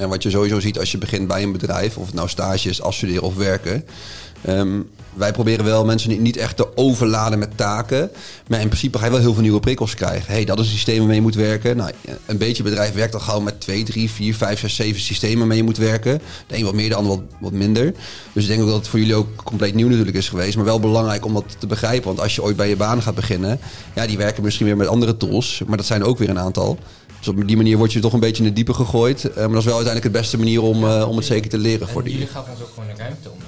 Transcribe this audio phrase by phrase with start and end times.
[0.00, 2.68] En wat je sowieso ziet als je begint bij een bedrijf, of het nou stage
[2.68, 3.84] is, afstuderen of werken.
[4.42, 4.80] Ehm,
[5.14, 8.10] wij proberen wel mensen niet- echt te overladen met taken.
[8.48, 10.32] Maar in principe ga je wel heel veel nieuwe prikkels krijgen.
[10.32, 11.76] hey, dat is een systeem waarmee je moet werken.
[11.76, 11.90] Nou,
[12.26, 15.56] een beetje bedrijf werkt al gauw met twee, drie, vier, vijf, zes, zeven systemen waarmee
[15.56, 16.20] je moet werken.
[16.46, 17.94] De een wat meer, de ander wat, wat minder.
[18.32, 20.56] Dus ik denk ook dat het voor jullie ook compleet nieuw natuurlijk is geweest.
[20.56, 22.06] Maar wel belangrijk om dat te begrijpen.
[22.06, 23.60] Want als je ooit bij je baan gaat beginnen,
[23.94, 25.62] ja, die werken misschien weer met andere tools.
[25.66, 26.78] Maar dat zijn ook weer een aantal.
[27.20, 29.24] Dus op die manier word je toch een beetje in het diepe gegooid.
[29.24, 31.58] Eh, maar dat is wel uiteindelijk de beste manier om, eh, om het zeker te
[31.58, 32.12] leren voor die.
[32.12, 33.38] jullie gaven ons ook gewoon de ruimte om.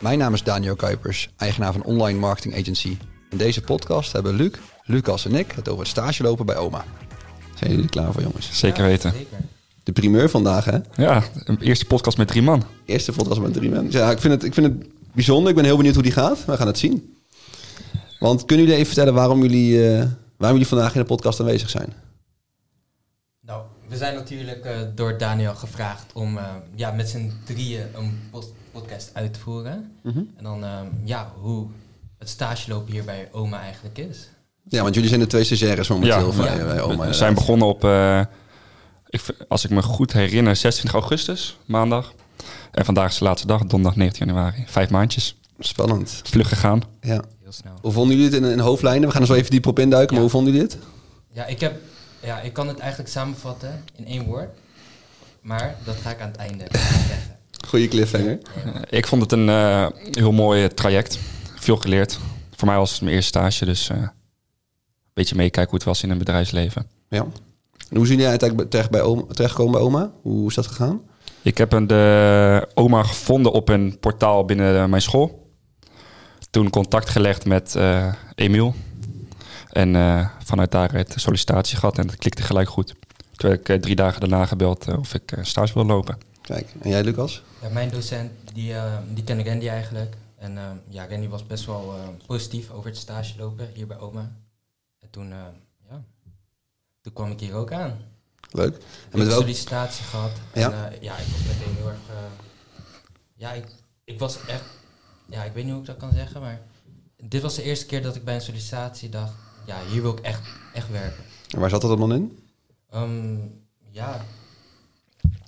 [0.00, 2.96] Mijn naam is Daniel Kuipers, eigenaar van Online Marketing Agency.
[3.30, 4.52] In deze podcast hebben Luc,
[4.84, 6.84] Lucas en ik het over het stage lopen bij oma.
[7.54, 8.48] Zijn jullie er klaar voor, jongens?
[8.52, 9.12] Zeker weten.
[9.12, 9.38] Zeker.
[9.82, 10.78] De primeur vandaag, hè?
[10.96, 12.62] Ja, een eerste podcast met drie man.
[12.84, 14.00] Eerste podcast met drie mensen.
[14.00, 15.48] Ja, ik vind, het, ik vind het bijzonder.
[15.50, 16.44] Ik ben heel benieuwd hoe die gaat.
[16.44, 17.14] We gaan het zien.
[18.18, 19.98] Want kunnen jullie even vertellen waarom jullie, eh,
[20.36, 21.92] waarom jullie vandaag in de podcast aanwezig zijn?
[23.92, 28.52] We zijn natuurlijk eh, door Daniel gevraagd om eh, ja, met z'n drieën een pod-
[28.72, 29.92] podcast uit te voeren.
[30.36, 31.66] En dan eh, ja, hoe
[32.18, 34.28] het stage lopen hier bij oma eigenlijk is.
[34.68, 36.56] Ja, want jullie zijn de twee stagiaires momenteel Ja, van, ja.
[36.58, 37.06] eh, bij oma.
[37.06, 38.20] We zijn begonnen op, eh,
[39.08, 42.12] ik, als ik me goed herinner, 26 augustus, maandag.
[42.70, 44.64] En vandaag is de laatste dag, donderdag 19 januari.
[44.66, 45.36] Vijf maandjes.
[45.58, 46.20] Spannend.
[46.24, 46.80] Vlug gegaan.
[47.00, 47.22] Ja.
[47.42, 47.72] Heel snel.
[47.82, 49.06] Hoe vonden jullie het in, in hoofdlijnen?
[49.08, 50.78] We gaan er zo even dieper op induiken, maar hoe vonden jullie het?
[51.32, 51.80] Ja, ik heb,
[52.22, 54.48] ja, ik kan het eigenlijk samenvatten in één woord.
[55.40, 57.38] Maar dat ga ik aan het einde zeggen.
[57.68, 58.38] Goeie cliffhanger.
[58.64, 61.18] Eh, Ik vond het een eh, heel mooi traject.
[61.56, 62.18] Veel geleerd.
[62.56, 64.10] Voor mij was het mijn eerste stage, dus eh, een
[65.14, 66.86] beetje meekijken hoe het was in een bedrijfsleven.
[67.08, 67.20] Ja.
[67.88, 70.12] En hoe zijn jullie uiteindelijk terecht bij oma, terechtgekomen bij oma?
[70.22, 71.00] Hoe is dat gegaan?
[71.42, 75.50] Ik heb een, de oma gevonden op een portaal binnen mijn school.
[76.50, 78.74] Toen contact gelegd met eh, Emiel.
[79.72, 82.86] En eh, vanuit daar het sollicitatie gehad en dat klikte gelijk goed.
[83.32, 86.18] Toen werd ik eh, drie dagen daarna gebeld eh, of ik eh, stage wil lopen.
[86.40, 87.42] Kijk, en jij Lucas?
[87.62, 90.14] Ja, mijn docent, die, eh, die kende Randy eigenlijk.
[90.36, 94.32] En ja, Randy was best wel eh, positief over het stage lopen hier bij oma.
[95.00, 95.38] En toen, eh,
[95.88, 96.02] ja,
[97.00, 97.98] toen kwam ik hier ook aan.
[98.50, 98.74] Leuk.
[98.74, 98.80] En
[99.10, 100.30] Ik met heb sollicitatie gehad.
[100.54, 100.70] Ja.
[100.72, 101.96] En eh, ja, ik was meteen heel erg...
[102.08, 102.16] eh,
[103.34, 103.66] ja, ik,
[104.04, 104.64] ik was echt...
[105.26, 106.60] Ja, ik weet niet hoe ik dat kan zeggen, maar...
[107.16, 109.32] Dit was de eerste keer dat ik bij een sollicitatie dacht...
[109.66, 110.40] Ja, hier wil ik echt,
[110.74, 111.24] echt werken.
[111.50, 112.38] En Waar zat dat dan in?
[112.90, 113.36] Ehm,
[113.90, 114.24] ja,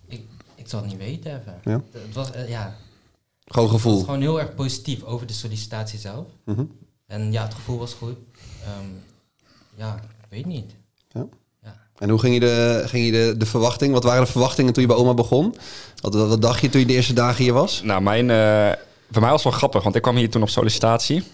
[0.07, 0.21] ik,
[0.55, 1.61] ik zal het niet weten even.
[1.65, 1.83] Ja.
[1.93, 2.77] Het was, eh, ja,
[3.45, 4.05] Gewoon het was gevoel.
[4.05, 6.27] gewoon heel erg positief over de sollicitatie zelf.
[6.45, 6.65] Mhm.
[7.07, 8.17] En ja, het gevoel was goed.
[8.65, 8.87] Ehm,
[9.75, 10.75] ja, ik weet niet.
[11.13, 11.27] Ja.
[11.63, 11.77] Ja.
[11.99, 13.93] En hoe ging je, de, ging je de, de verwachting?
[13.93, 15.55] Wat waren de verwachtingen toen je bij oma begon?
[16.01, 17.83] Wat, wat, wat dacht je toen je de eerste dagen hier was?
[17.83, 18.73] Nou, mijn, eh
[19.11, 21.25] voor mij was het wel grappig, want ik kwam hier toen op sollicitatie.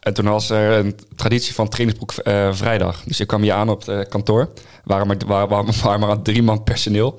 [0.00, 3.02] En toen was er een traditie van trainingsbroek eh, vrijdag.
[3.04, 4.48] Dus ik kwam hier aan op het eh, kantoor.
[4.84, 7.18] Waren maar, waren, waren, waren maar drie man personeel.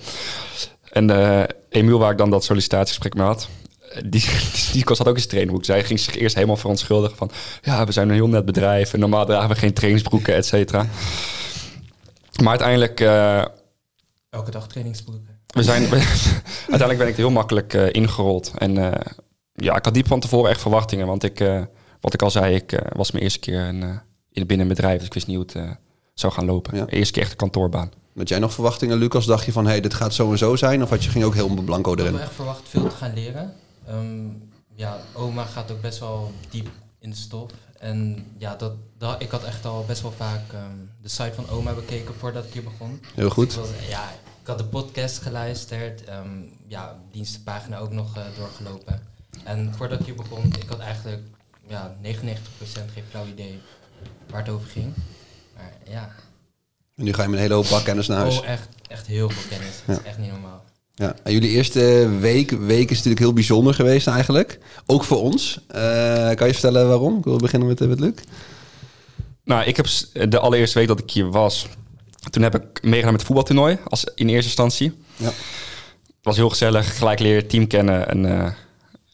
[0.91, 3.47] En eh Emiel, waar ik dan dat sollicitatiegesprek mee had...
[4.05, 4.25] Die,
[4.73, 5.65] die had ook eens trainingsbroek.
[5.65, 7.31] Zij ging zich eerst helemaal verontschuldigen van...
[7.61, 10.87] Ja, we zijn een heel net bedrijf en normaal dragen we geen trainingsbroeken, et cetera.
[12.41, 12.99] Maar uiteindelijk...
[14.29, 15.39] Elke dag trainingsbroeken.
[15.47, 15.83] we zijn,
[16.69, 18.51] uiteindelijk ben ik er heel makkelijk ingerold.
[18.57, 18.73] En
[19.53, 21.07] ja, ik had diep van tevoren echt verwachtingen.
[21.07, 21.39] Want ik,
[22.01, 23.89] wat ik al zei, ik eh, was mijn eerste keer in, eh,
[24.31, 24.97] in binnen een bedrijf.
[24.97, 25.69] Dus ik wist niet hoe het eh,
[26.13, 26.77] zou gaan lopen.
[26.77, 26.85] Ja.
[26.85, 27.91] Eerste keer echt een kantoorbaan.
[28.17, 29.25] Had jij nog verwachtingen, Lucas?
[29.25, 30.83] Dacht je van, hé, hey, dit gaat zo en zo zijn?
[30.83, 32.17] Of had je, ging ook helemaal blanco Ik had erin?
[32.17, 33.53] wel echt verwacht veel te gaan leren.
[33.87, 34.25] Ehm,
[34.75, 36.67] ja, oma gaat ook best wel diep
[36.99, 37.51] in de stof.
[37.79, 41.49] En ja, dat, dat, ik had echt al best wel vaak ehm, de site van
[41.49, 42.99] oma bekeken voordat ik hier begon.
[43.15, 43.45] Heel goed.
[43.45, 44.03] Dus ik was- ja,
[44.41, 46.03] ik had de podcast geluisterd.
[46.03, 46.27] ehm,
[46.67, 49.01] ja, dienstenpagina ook nog eh, doorgelopen.
[49.43, 51.21] En voordat ik hier begon, ik had eigenlijk
[51.71, 52.07] ja, 99%
[52.93, 53.59] geen flauw idee
[54.29, 54.93] waar het over ging.
[55.55, 56.09] Maar ja,
[56.95, 58.39] En nu ga je met een hele hoop bakkennis naar huis.
[58.39, 59.81] oh, echt, echt heel veel kennis.
[59.85, 60.63] Dat is echt niet normaal.
[60.93, 61.15] Ja.
[61.23, 64.59] En jullie eerste week, week is natuurlijk heel bijzonder geweest eigenlijk.
[64.85, 65.59] Ook voor ons.
[65.67, 65.81] Eh,
[66.33, 67.17] kan je vertellen waarom?
[67.17, 68.13] Ik wil beginnen met, eh, met Luc.
[69.43, 69.87] Nou, ik heb
[70.29, 71.67] de allereerste week dat ik hier was...
[72.29, 74.93] Toen heb ik meegedaan met het voetbaltoernooi als, in eerste instantie.
[75.15, 75.25] Ja.
[76.05, 76.97] Het was heel gezellig.
[76.97, 78.07] Gelijk leer je het team kennen.
[78.09, 78.51] En eh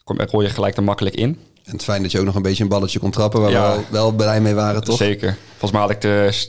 [0.08, 1.38] kom, rol je gelijk er makkelijk in.
[1.68, 3.70] En het fijn dat je ook nog een beetje een balletje kon trappen, waar Ja.
[3.76, 4.96] we wel, wel blij mee waren, toch?
[4.96, 5.36] Zeker.
[5.50, 6.46] Volgens mij had ik de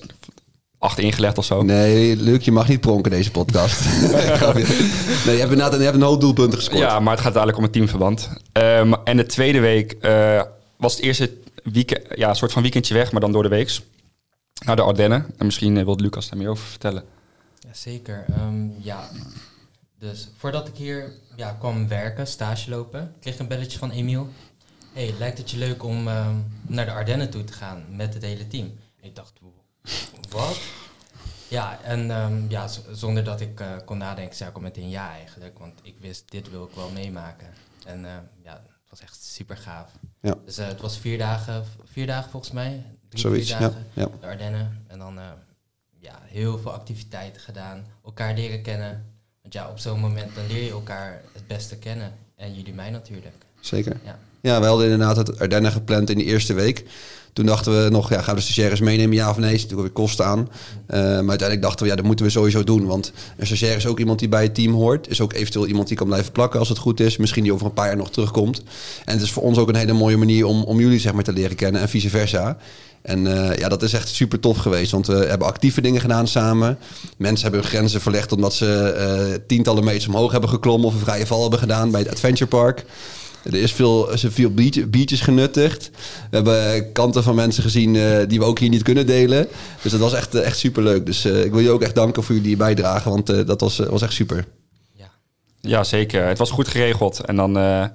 [0.77, 1.62] acht ingelegd of zo.
[1.62, 3.81] Nee, Luc, je mag niet pronken deze podcast.
[5.25, 6.80] Nee, je hebt inderdaad je hebt een hoop doelpunten gescoord.
[6.80, 8.30] Ja, maar het gaat eigenlijk om een teamverband.
[8.51, 10.42] Ehm, en de tweede week eh,
[10.77, 11.33] was het eerste
[11.63, 13.81] weekend, ja, een soort van weekendje weg, maar dan door de weeks.
[14.66, 15.25] Naar de Ardennen.
[15.38, 17.04] En misschien eh, wil Lucas daar meer over vertellen.
[17.60, 18.25] Ja, zeker.
[18.30, 19.10] Ehm, ja.
[20.00, 24.27] Dus voordat ik hier ja, kwam werken, stage lopen, kreeg ik een belletje van Emiel.
[24.94, 28.24] Hey, lijkt het je leuk om ehm, naar de Ardennen toe te gaan met het
[28.24, 28.74] hele team?
[29.01, 29.33] Ik dacht,
[30.30, 30.59] wat?
[31.47, 35.12] Ja, en ehm, ja, zonder dat ik eh, kon nadenken, zei ik al meteen ja
[35.12, 35.59] eigenlijk.
[35.59, 37.47] Want ik wist, dit wil ik wel meemaken.
[37.86, 38.12] En eh,
[38.44, 39.91] ja, het was echt super gaaf.
[40.21, 40.36] Ja.
[40.45, 42.85] Dus eh, het was vier dagen, vier dagen volgens mij.
[43.09, 43.68] Drie, Zoiets, vier ja.
[43.68, 43.85] dagen.
[43.94, 44.07] ja.
[44.19, 44.85] De Ardennen.
[44.88, 45.19] En dan
[46.00, 47.85] ja, heel veel activiteiten gedaan.
[48.03, 49.13] Elkaar leren kennen.
[49.42, 52.13] Want ja, op zo'n moment dan leer je elkaar het beste kennen.
[52.35, 53.45] En jullie mij natuurlijk.
[53.59, 54.00] Zeker.
[54.03, 54.19] Ja.
[54.41, 56.86] Ja, we hadden inderdaad het Ardennen gepland in de eerste week.
[57.33, 59.53] Toen dachten we nog, ja, gaan we de stagiaires meenemen, ja of nee?
[59.53, 60.50] Is natuurlijk weer kosten aan.
[60.88, 62.86] Eh, maar uiteindelijk dachten we, ja, dat moeten we sowieso doen.
[62.86, 65.07] Want een stagiair is ook iemand die bij het team hoort.
[65.09, 67.18] Is ook eventueel iemand die kan blijven plakken als het goed is.
[67.18, 68.63] Misschien die over een paar jaar nog terugkomt.
[69.06, 71.24] En het is voor ons ook een hele mooie manier om, om jullie zeg maar,
[71.24, 72.57] te leren kennen en vice versa.
[73.01, 74.92] En eh, ja, dat is echt super tof geweest.
[74.92, 76.77] Want we hebben actieve dingen gedaan samen.
[77.18, 81.00] Mensen hebben hun grenzen verlegd omdat ze eh, tientallen meters omhoog hebben geklommen of een
[81.00, 82.85] vrije val hebben gedaan bij het Adventure Park.
[83.44, 84.51] Er is veel, er zijn veel
[84.89, 85.89] beaches genuttigd.
[86.30, 89.47] We hebben kanten van mensen gezien eh, die we ook hier niet kunnen delen.
[89.81, 91.06] Dus dat was echt, eh, echt super leuk.
[91.06, 93.77] Dus eh, ik wil je ook echt danken voor jullie bijdrage, want eh, dat was,
[93.77, 94.45] was echt super.
[94.94, 95.09] Ja.
[95.62, 96.27] Ja, zeker.
[96.27, 97.19] Het was goed geregeld.
[97.19, 97.86] En dan eh,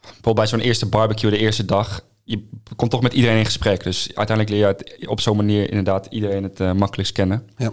[0.00, 3.82] bijvoorbeeld bij zo'n eerste barbecue, de eerste dag, je komt toch met iedereen in gesprek.
[3.82, 7.48] Dus uiteindelijk leer je het op zo'n manier inderdaad iedereen het makkelijkst kennen.
[7.56, 7.66] Ja.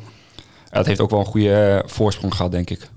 [0.69, 2.89] En dat heeft ook wel een goede voorsprong gehad, denk ik.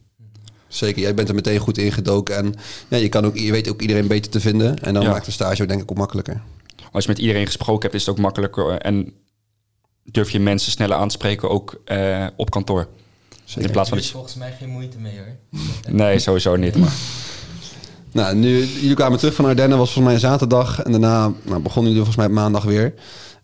[0.68, 2.36] Zeker, jij bent er meteen goed ingedoken.
[2.36, 2.54] En
[2.88, 4.78] ja, je, kan ook, je weet ook iedereen beter te vinden.
[4.78, 5.10] En dan Ja.
[5.10, 6.40] maakt de stage ook denk ik ook makkelijker.
[6.92, 8.68] Als je met iedereen gesproken hebt, is het ook makkelijker.
[8.70, 9.12] eh, En
[10.04, 12.88] durf je mensen sneller aan te spreken, ook eh, op kantoor.
[13.56, 14.10] In plaats van Er je...
[14.10, 15.60] volgens mij geen moeite mee hoor.
[15.94, 16.76] Nee, sowieso niet.
[16.76, 16.92] Maar
[18.12, 20.82] Nou, nu, jullie kwamen terug van Ardennen, was volgens mij een zaterdag.
[20.82, 22.94] En daarna nou, begonnen jullie volgens mij maandag weer.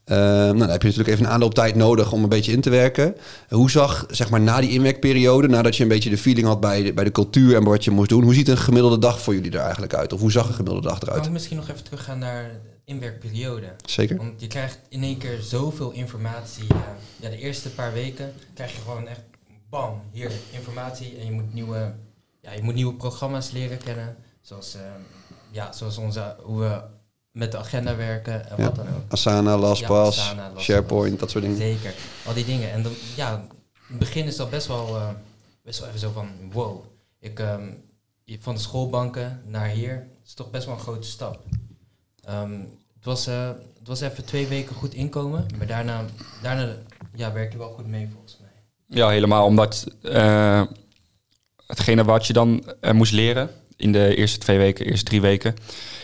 [0.04, 2.70] Eh, nou, dan heb je natuurlijk even een aanlooptijd nodig om een beetje in te
[2.70, 3.16] werken.
[3.48, 6.82] Hoe zag, zeg maar, na die inwerkperiode, nadat je een beetje de feeling had bij
[6.82, 9.34] de, bij de cultuur en wat je moest doen, hoe ziet een gemiddelde dag voor
[9.34, 10.12] jullie er eigenlijk uit?
[10.12, 11.26] Of hoe zag een gemiddelde dag Kan eruit?
[11.26, 13.66] ik misschien nog even teruggaan naar de inwerkperiode?
[13.86, 14.16] Zeker.
[14.16, 16.66] Want je krijgt in één keer zoveel informatie.
[16.68, 16.76] eh,
[17.16, 19.20] ja, de eerste paar weken krijg je gewoon echt
[19.70, 21.16] bam, hier informatie.
[21.18, 21.92] En je moet nieuwe,
[22.40, 24.16] ja, je moet nieuwe programma's leren kennen.
[24.40, 24.80] Zoals, eh,
[25.50, 26.80] ja, zoals onze, hoe we
[27.34, 28.64] met de agenda werken en Ja.
[28.64, 29.02] wat dan ook.
[29.12, 30.64] Asana, LastPass, Ja, Asana, LastPass.
[30.64, 31.58] SharePoint, dat soort dingen.
[31.58, 31.94] Zeker,
[32.26, 32.70] al die dingen.
[32.72, 33.48] En dan, ja, in
[33.86, 35.08] het begin is dat best wel, eh,
[35.62, 36.84] best wel even zo van, wow.
[37.20, 37.62] Ik, ehm,
[38.24, 41.42] je- van de schoolbanken naar hier is toch best wel een grote stap.
[42.24, 42.50] Ehm,
[42.94, 43.48] het, was, eh,
[43.78, 46.04] het was even twee weken goed inkomen, maar daarna,
[46.42, 46.74] daarna
[47.14, 48.50] ja, werk je wel goed mee volgens mij.
[48.86, 50.62] ja, helemaal omdat eh,
[51.66, 55.54] hetgene wat je dan moest leren in de eerste twee weken, eerste drie weken,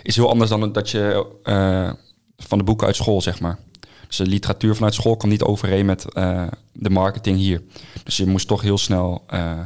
[0.03, 1.93] is heel anders dan dat je eh,
[2.37, 3.59] van de boeken uit school, zeg maar.
[4.07, 7.63] Dus de literatuur vanuit school kwam niet overeen met eh, de marketing hier.
[8.05, 9.59] Dus je moest toch heel snel eh,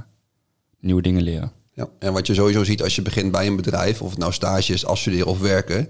[0.80, 1.52] nieuwe dingen leren.
[1.72, 4.32] Ja, en wat je sowieso ziet als je begint bij een bedrijf, of het nou
[4.32, 5.88] stage is, afstuderen of werken.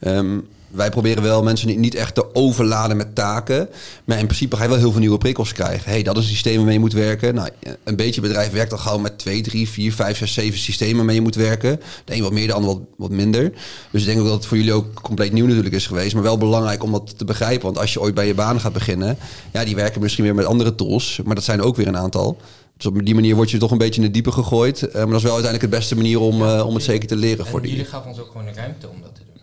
[0.00, 0.38] ehm,
[0.70, 3.68] wij proberen wel mensen niet- echt te overladen met taken.
[4.04, 5.90] Maar in principe ga je wel heel veel nieuwe prikkels krijgen.
[5.90, 7.34] hey, dat is een systeem waarmee je moet werken.
[7.34, 7.48] Nou,
[7.84, 11.14] een beetje bedrijf werkt al gauw met twee, drie, vier, vijf, zes, zeven systemen waarmee
[11.14, 11.80] je moet werken.
[12.04, 13.52] De een wat meer, de ander wat, wat minder.
[13.90, 16.14] Dus ik denk ook dat het voor jullie ook compleet nieuw natuurlijk is geweest.
[16.14, 17.64] Maar wel belangrijk om dat te begrijpen.
[17.64, 19.18] Want als je ooit bij je baan gaat beginnen,
[19.52, 21.20] ja, die werken misschien weer met andere tools.
[21.24, 22.36] Maar dat zijn er ook weer een aantal.
[22.76, 24.82] Dus op die manier word je toch een beetje in het diepe gegooid.
[24.82, 27.16] Eh, maar dat is wel uiteindelijk de beste manier om, eh, om het zeker te
[27.16, 27.70] leren voor die.
[27.70, 29.37] jullie gaven ons ook gewoon de ruimte om dat te doen.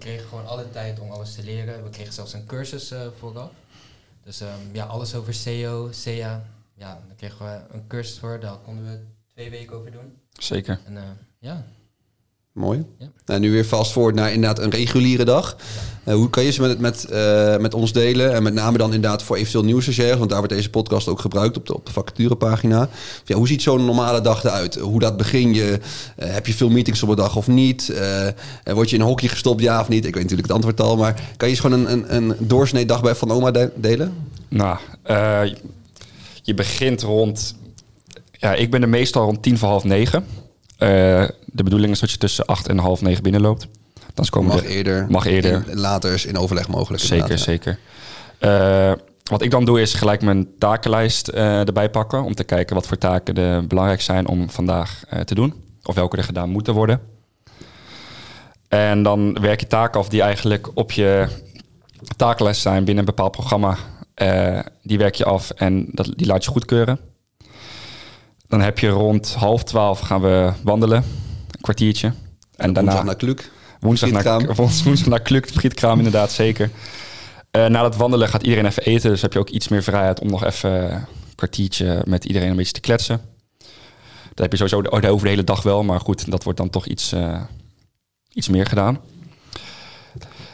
[0.00, 1.84] We kregen gewoon alle tijd om alles te leren.
[1.84, 3.50] We kregen zelfs een cursus eh, vooraf.
[4.24, 6.44] Dus ehm, ja, alles over SEO, SEA.
[6.74, 8.40] Ja, daar kregen we een cursus voor.
[8.40, 10.18] Daar konden we twee weken over doen.
[10.32, 10.80] Zeker.
[10.84, 11.02] En eh,
[11.38, 11.64] ja,
[12.52, 12.84] Mooi.
[12.98, 13.06] Ja.
[13.26, 15.56] Nou, nu weer vast voort naar inderdaad een reguliere dag.
[16.04, 18.32] Eh, hoe kan je ze met, met, eh, met ons delen?
[18.34, 20.18] En met name dan inderdaad voor eventueel nieuwe stagiaires.
[20.18, 22.88] Want daar wordt deze podcast ook gebruikt op de, op de vacaturepagina.
[23.24, 24.74] Ja, hoe ziet zo'n normale dag eruit?
[24.74, 25.78] Hoe dat begin je?
[26.16, 27.92] Eh, heb je veel meetings op een dag of niet?
[28.64, 30.04] Word je in een hokje gestopt, ja of niet?
[30.06, 30.96] Ik weet natuurlijk het antwoord al.
[30.96, 34.14] Maar kan je eens gewoon een, een, een doorsnee dag bij Van Oma de- delen?
[34.48, 34.78] Nou,
[36.42, 37.54] je begint rond...
[38.32, 40.24] Ja, ik ben er meestal rond tien voor half negen.
[40.80, 43.68] Eh, de bedoeling is dat je tussen acht en half negen binnenloopt.
[44.14, 45.06] Dan komen Mag de- eerder.
[45.10, 45.64] Mag eerder.
[45.66, 47.02] Later is in overleg mogelijk.
[47.02, 47.36] Zeker, ja.
[47.36, 47.78] zeker.
[48.38, 48.92] Eh,
[49.24, 52.22] wat ik dan doe is gelijk mijn takenlijst eh, erbij pakken...
[52.22, 55.54] om te kijken wat voor taken er belangrijk zijn om vandaag te doen.
[55.82, 57.00] Of welke er gedaan moeten worden.
[58.68, 61.28] En dan werk je taken af die eigenlijk op je
[62.16, 63.76] takenlijst zijn binnen een bepaald programma.
[64.82, 67.09] Die werk je af en dat, die laat je goedkeuren.
[68.50, 70.96] Dan heb je rond half twaalf gaan we wandelen,
[71.50, 72.12] een kwartiertje.
[72.56, 72.90] En daarna...
[72.90, 73.50] Woensdag naar Kluk.
[73.80, 74.56] Woensdag naar, Frietkraam.
[74.84, 76.70] woensdag naar Kluk, de frietkraam inderdaad, zeker.
[77.50, 79.10] Eh, na dat wandelen gaat iedereen even eten.
[79.10, 81.04] Dus heb je ook iets meer vrijheid om nog even een
[81.34, 83.20] kwartiertje met iedereen een beetje te kletsen.
[84.28, 85.82] Dat heb je sowieso de- over de hele dag wel.
[85.82, 87.40] Maar goed, dat wordt dan toch iets, eh,
[88.32, 89.00] iets meer gedaan.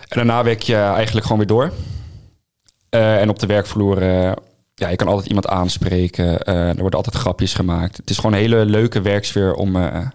[0.09, 1.73] En daarna werk je eigenlijk gewoon weer door.
[2.89, 4.03] Eh, en op de werkvloer
[4.79, 6.43] ja, je kan altijd iemand aanspreken.
[6.43, 7.97] Eh, er worden altijd grapjes gemaakt.
[7.97, 10.07] Het is gewoon een hele leuke werksfeer om eh,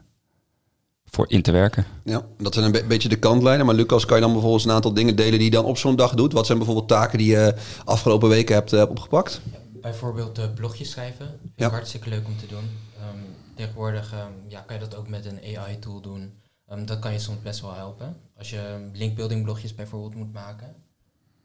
[1.06, 1.86] voor in te werken.
[2.03, 3.65] Ja, dat zijn een be- beetje de kantlijnen.
[3.65, 5.96] Maar Lucas, kan je dan bijvoorbeeld een aantal dingen delen die je dan op zo'n
[5.96, 6.34] dag doet?
[6.34, 9.41] Wat zijn bijvoorbeeld taken die je afgelopen weken hebt eh, opgepakt?
[9.82, 11.25] Bijvoorbeeld eh, blogjes schrijven.
[11.41, 11.65] Vind Ja.
[11.65, 12.70] ik hartstikke leuk om te doen.
[13.00, 13.18] Ehm,
[13.56, 16.34] tegenwoordig ehm, ja, kan je dat ook met een AI-tool doen.
[16.68, 18.18] Ehm, dat kan je soms best wel helpen.
[18.38, 20.75] Als je linkbuilding blogjes bijvoorbeeld moet maken.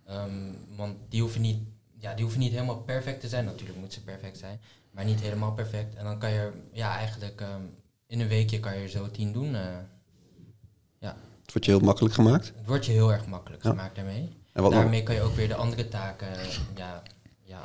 [0.06, 0.30] Ehm,
[0.76, 1.58] want die hoeven, niet,
[2.06, 3.44] ja, die hoeven niet helemaal perfect te zijn.
[3.44, 4.60] Natuurlijk moet ze perfect zijn.
[4.90, 5.94] Maar niet helemaal perfect.
[5.94, 7.60] En dan kan je ja, eigenlijk ehm,
[8.06, 9.54] in een weekje kan je er zo tien doen.
[9.54, 9.62] eh.
[11.42, 12.52] Het wordt je heel makkelijk gemaakt.
[12.56, 13.70] het wordt je heel erg makkelijk Ja.
[13.70, 14.28] gemaakt daarmee.
[14.52, 14.72] En wat?
[14.72, 16.28] Daarmee kan je ook weer de andere taken
[16.74, 17.02] ja,
[17.42, 17.64] ja,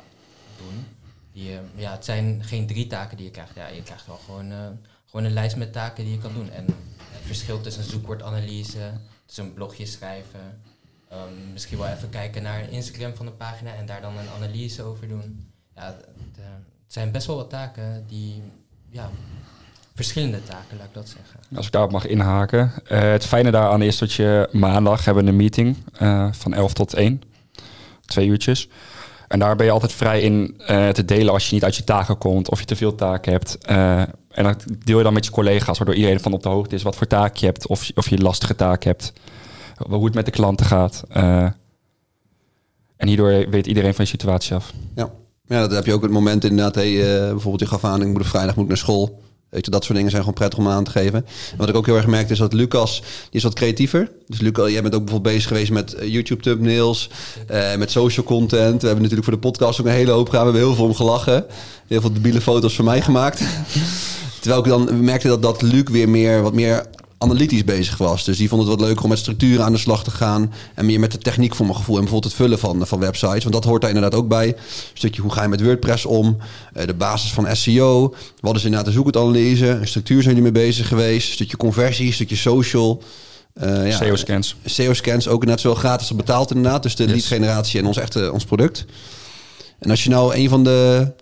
[0.58, 0.86] doen.
[1.32, 3.54] Die, eh, ja, het zijn geen drie taken die je krijgt.
[3.54, 4.66] Ja, je krijgt wel gewoon, eh,
[5.06, 6.50] gewoon een lijst met taken die je kan doen.
[6.50, 6.64] En
[6.96, 8.92] het verschil tussen een zoekwoordanalyse,
[9.26, 10.60] tussen een blogje schrijven.
[11.12, 14.82] Ehm, misschien wel even kijken naar Instagram van de pagina en daar dan een analyse
[14.82, 15.50] over doen.
[15.76, 16.04] Ja, het,
[16.36, 16.44] eh,
[16.84, 18.42] het zijn best wel wat taken die,
[18.90, 19.10] ja,
[19.94, 21.40] verschillende taken, laat ik dat zeggen.
[21.56, 22.72] Als ik daarop mag inhaken.
[22.86, 26.94] Eh, het fijne daaraan is dat je maandag hebben een meeting eh, van 11 tot
[26.94, 27.22] 1.
[28.06, 28.68] Twee uurtjes.
[29.28, 30.60] En daar ben je altijd vrij in
[30.92, 33.58] te delen als je niet uit je taken komt of je te veel taken hebt.
[34.32, 36.82] En dat deel je dan met je collega's, waardoor iedereen van op de hoogte is
[36.82, 39.12] wat voor taak je hebt of, of je lastige taak hebt.
[39.76, 41.02] Hoe het met de klanten gaat.
[41.08, 41.46] Eh,
[42.96, 44.72] en hierdoor weet iedereen van je situatie af.
[44.94, 45.10] Ja.
[45.46, 46.74] ja, dat heb je ook het moment inderdaad.
[46.74, 49.20] Hey, eh, bijvoorbeeld je gaf aan, ik moet op vrijdag moet ik naar school.
[49.52, 51.26] Weet je, dat soort dingen zijn gewoon prettig om aan te geven.
[51.50, 54.10] En wat ik ook heel erg merk is dat Lucas, die is wat creatiever.
[54.26, 57.10] Dus Lucas, jij bent ook bijvoorbeeld bezig geweest met eh, YouTube thumbnails,
[57.46, 58.80] eh, met social content.
[58.80, 60.46] We hebben natuurlijk voor de podcast ook een hele hoop gedaan.
[60.46, 61.46] We hebben heel veel om gelachen.
[61.86, 63.42] Heel veel debiele foto's van mij gemaakt.
[64.40, 66.86] Terwijl ik dan merkte dat, dat Luc weer meer, wat meer
[67.22, 68.24] analytisch bezig was.
[68.24, 70.52] Dus die vond het wat leuker om met structuren aan de slag te gaan.
[70.74, 71.94] En meer met de techniek voor mijn gevoel.
[71.96, 73.42] En bijvoorbeeld het vullen van, van websites.
[73.42, 74.46] Want dat hoort daar inderdaad ook bij.
[74.46, 74.54] Een
[74.94, 76.36] stukje hoe ga je met WordPress om.
[76.72, 78.14] Eh, de basis van SEO.
[78.40, 79.66] Wat is inderdaad de zoekwoordanalyse.
[79.68, 81.28] Een structuur zijn jullie mee bezig geweest.
[81.28, 83.02] Een stukje conversie, een stukje social.
[83.54, 84.56] Eh, ja, SEO-scans.
[84.64, 86.82] SEO-scans ook inderdaad zowel gratis als betaald inderdaad.
[86.82, 87.12] Dus de Yes.
[87.12, 88.84] lead generatie en ons echte ons product.
[89.78, 91.12] En als je nou een van de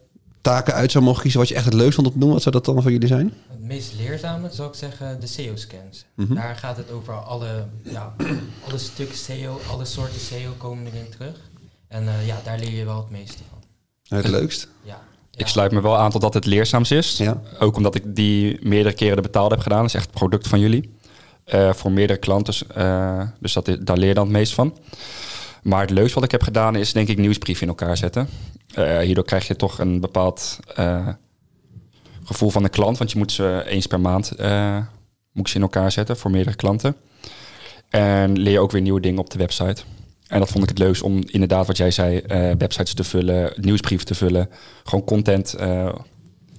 [0.41, 2.43] taken uit zou mogen kiezen wat je echt het leukst vond om te doen, wat
[2.43, 3.35] zou dat dan voor jullie zijn?
[3.49, 6.05] Het meest leerzame zou ik zeggen de SEO-scans.
[6.15, 6.35] Mhm.
[6.35, 8.15] Daar gaat het over alle, ja,
[8.69, 11.37] alle stukken SEO, alle soorten SEO komen erin terug.
[11.89, 13.59] En eh, ja, daar leer je wel het meeste van.
[14.19, 14.69] Het leukst?
[14.83, 15.01] Ja.
[15.37, 17.17] Ik sluit me wel aan tot dat het leerzaams is.
[17.17, 17.41] Ja.
[17.59, 19.79] Ook omdat ik die meerdere keren de betaalde heb gedaan.
[19.79, 20.95] Dat is echt het product van jullie.
[21.45, 22.55] Eh, voor meerdere klanten.
[22.75, 24.77] Eh, dus dat, daar leer je dan het meest van.
[25.63, 28.29] Maar het leukste wat ik heb gedaan is denk ik nieuwsbrieven in elkaar zetten.
[28.75, 31.09] Eh, hierdoor krijg je toch een bepaald eh,
[32.25, 32.99] gevoel van de klant.
[32.99, 34.79] Want je moet ze eens per maand eh,
[35.33, 36.97] moet ze in elkaar zetten voor meerdere klanten.
[37.89, 39.83] En leer je ook weer nieuwe dingen op de website.
[40.27, 42.21] En dat vond ik het leukst om inderdaad wat jij zei,
[42.59, 44.49] websites te vullen, nieuwsbrieven te vullen.
[44.85, 45.57] Gewoon content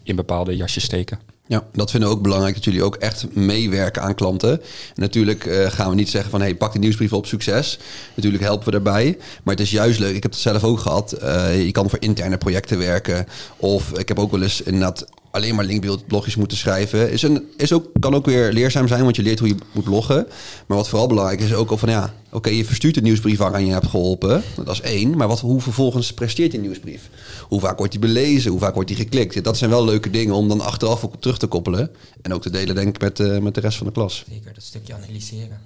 [0.04, 1.20] in bepaalde jasjes steken.
[1.52, 4.52] Ja, dat vinden we ook belangrijk dat jullie ook echt meewerken aan klanten.
[4.62, 4.62] En
[4.96, 7.80] natuurlijk eh, gaan we niet zeggen van hey, pak de nieuwsbrief op succes.
[8.16, 9.18] Natuurlijk helpen we daarbij.
[9.44, 10.16] Maar het is juist leuk.
[10.16, 11.12] Ik heb het zelf ook gehad.
[11.12, 13.28] Eh, je kan voor interne projecten werken.
[13.58, 17.12] Of ik heb ook wel eens inderdaad alleen maar linkbeeldblogjes moeten schrijven.
[17.12, 19.84] Is een, is ook, kan ook weer leerzaam zijn, want je leert hoe je moet
[19.84, 20.28] bloggen.
[20.68, 23.38] Maar wat vooral belangrijk is, is ook al van ja, oké, je verstuurt de nieuwsbrief
[23.38, 24.44] waaraan je hebt geholpen.
[24.56, 25.18] Dat is één.
[25.18, 27.10] Maar wat, hoe vervolgens presteert die nieuwsbrief?
[27.48, 28.52] Hoe vaak wordt die belezen?
[28.52, 29.44] Hoe vaak wordt die geklikt?
[29.44, 31.92] Dat zijn wel leuke dingen om dan achteraf ook op terug te koppelen.
[32.22, 34.24] En ook te delen, denk ik, met, eh, met de rest van de klas.
[34.30, 35.60] Zeker, dat stukje analyseren.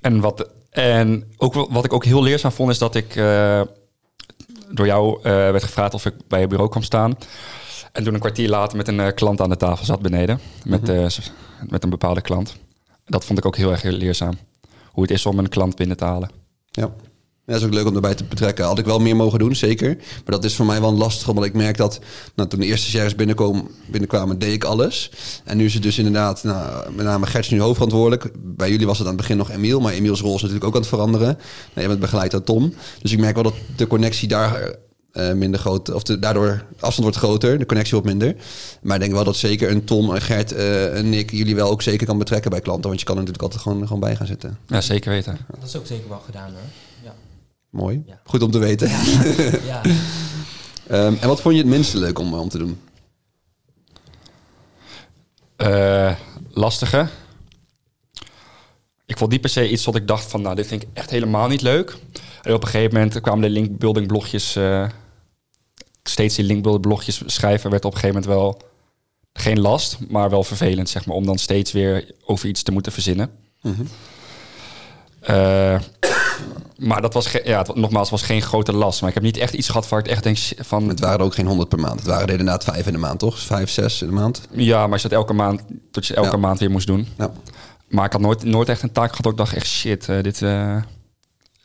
[0.00, 3.60] En wat, en ook wat ik ook heel leerzaam vond, is dat ik eh,
[4.70, 7.16] door jou eh, werd gevraagd of ik bij je bureau kwam staan.
[7.92, 10.40] En toen een kwartier later met een eh, klant aan de tafel zat beneden.
[10.64, 11.32] Met, eh, s-
[11.68, 12.56] met een bepaalde klant.
[13.04, 14.38] Dat vond ik ook heel erg leerzaam.
[14.90, 16.30] Hoe het is om een klant binnen te halen.
[16.70, 16.90] Ja.
[17.46, 18.64] Ja, dat is ook leuk om erbij te betrekken.
[18.64, 19.96] Had ik wel meer mogen doen, zeker.
[19.96, 22.00] Maar dat is voor mij wel lastig, omdat ik merk dat...
[22.34, 25.10] Nou, toen de eerste stagiaires binnenkwamen, binnenkwamen, deed ik alles.
[25.44, 28.30] En nu is het dus inderdaad, nou, met name Gert is nu hoofdverantwoordelijk.
[28.38, 30.74] Bij jullie was het aan het begin nog Emiel, maar Emiels rol is natuurlijk ook
[30.74, 31.26] aan het veranderen.
[31.74, 32.74] Nou, je bent begeleid door Tom.
[33.02, 34.74] Dus ik merk wel dat de connectie daar
[35.12, 35.92] eh, minder groot...
[35.92, 38.36] Of de, daardoor, de afstand wordt groter, de connectie wordt minder.
[38.82, 41.30] Maar ik denk wel dat zeker een Tom, een Gert, eh, een Nick...
[41.30, 42.88] jullie wel ook zeker kan betrekken bij klanten.
[42.88, 44.58] Want je kan er natuurlijk altijd gewoon, gewoon bij gaan zitten.
[44.66, 45.38] Ja, zeker weten.
[45.58, 46.60] Dat is ook zeker wel gedaan hoor.
[47.04, 47.14] Ja.
[47.70, 48.02] Mooi.
[48.06, 48.20] Ja.
[48.24, 48.88] Goed om te weten.
[49.66, 49.80] ja.
[50.86, 52.80] Ehm, en wat vond je het minste leuk om, om te doen?
[55.56, 56.12] Eh,
[56.50, 57.08] lastige.
[59.06, 61.10] Ik vond niet per se iets wat ik dacht van, nou, dit vind ik echt
[61.10, 61.96] helemaal niet leuk.
[62.42, 64.86] En op een gegeven moment kwamen de linkbuilding blogjes, eh,
[66.02, 68.62] steeds die linkbuilding blogjes schrijven, werd op een gegeven moment wel
[69.32, 72.92] geen last, maar wel vervelend, zeg maar, om dan steeds weer over iets te moeten
[72.92, 73.30] verzinnen.
[73.62, 73.82] Mhm.
[75.20, 75.80] Eh,
[76.76, 79.00] Maar dat was, ja, het, nogmaals, het was geen grote last.
[79.00, 80.88] Maar ik heb niet echt iets gehad waar ik echt denk van...
[80.88, 81.98] Het waren ook geen 100 per maand.
[81.98, 83.38] Het waren er inderdaad vijf in de maand, toch?
[83.38, 84.40] Vijf, zes in de maand.
[84.50, 86.36] Ja, maar je dat elke maand, dat je elke Ja.
[86.36, 87.08] maand weer moest doen.
[87.18, 87.30] Ja.
[87.88, 90.22] Maar ik had nooit, nooit echt een taak gehad dat ik dacht echt shit, eh,
[90.22, 90.42] dit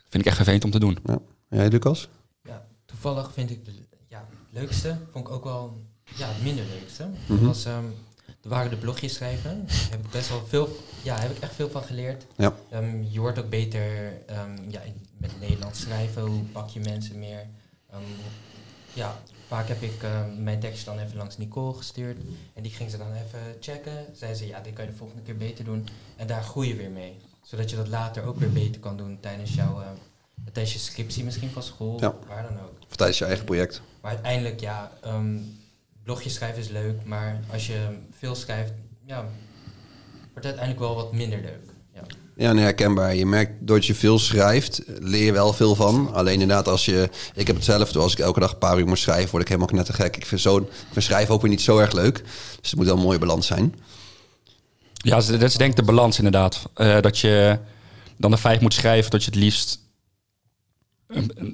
[0.08, 0.98] vind ik echt vervelend om te doen.
[1.04, 1.18] ja.
[1.50, 2.08] Jij, Lucas?
[2.42, 3.72] Ja, toevallig vind ik de
[4.08, 5.80] ja, leukste, vond ik ook wel
[6.16, 7.08] ja, het minder leukste.
[7.28, 7.84] Dat was, ehm,
[8.42, 9.66] er waren de blogjes schrijven.
[9.66, 12.24] Daar heb ik best wel veel, ja, heb ik echt veel van geleerd.
[12.36, 12.54] Ja.
[12.70, 16.22] Ehm, je wordt ook beter ehm, ja, in- met Nederlands schrijven.
[16.22, 17.46] Hoe pak je mensen meer?
[17.90, 18.00] Ehm,
[18.92, 22.18] ja, vaak heb ik ehm, mijn tekst dan even langs Nicole gestuurd.
[22.54, 24.06] En die ging ze dan even checken.
[24.14, 25.88] Zei ze, ja, dit kan je de volgende keer beter doen.
[26.16, 27.16] En daar groei je weer mee.
[27.46, 29.80] Zodat je dat later ook weer beter kan doen tijdens jouw...
[29.80, 29.94] ehm,
[30.52, 32.14] tijdens je scriptie misschien van school, Ja.
[32.28, 32.72] waar dan ook.
[32.90, 33.82] Of tijdens je eigen project?
[34.02, 35.36] Maar uiteindelijk, ja, ehm
[36.04, 37.88] blogjes schrijven is leuk, maar als je
[38.18, 38.72] veel schrijft,
[39.04, 41.64] ja, wordt het uiteindelijk wel wat minder leuk.
[41.94, 42.00] Ja.
[42.36, 43.14] Ja, nee, herkenbaar.
[43.14, 46.12] Je merkt, doordat je veel schrijft, leer je wel veel van.
[46.14, 47.08] Alleen inderdaad, als je...
[47.34, 47.98] Ik heb hetzelfde.
[47.98, 50.16] Als ik elke dag een paar uur moet schrijven, word ik helemaal knettergek.
[50.16, 52.22] Ik vind, zo, ik vind schrijven ook weer niet zo erg leuk.
[52.60, 53.74] Dus het moet wel een mooie balans zijn.
[55.06, 56.62] Ja, dat is- denk ik de balans inderdaad.
[56.74, 57.58] Eh, dat je
[58.16, 59.78] dan de vijf moet schrijven, dat je het liefst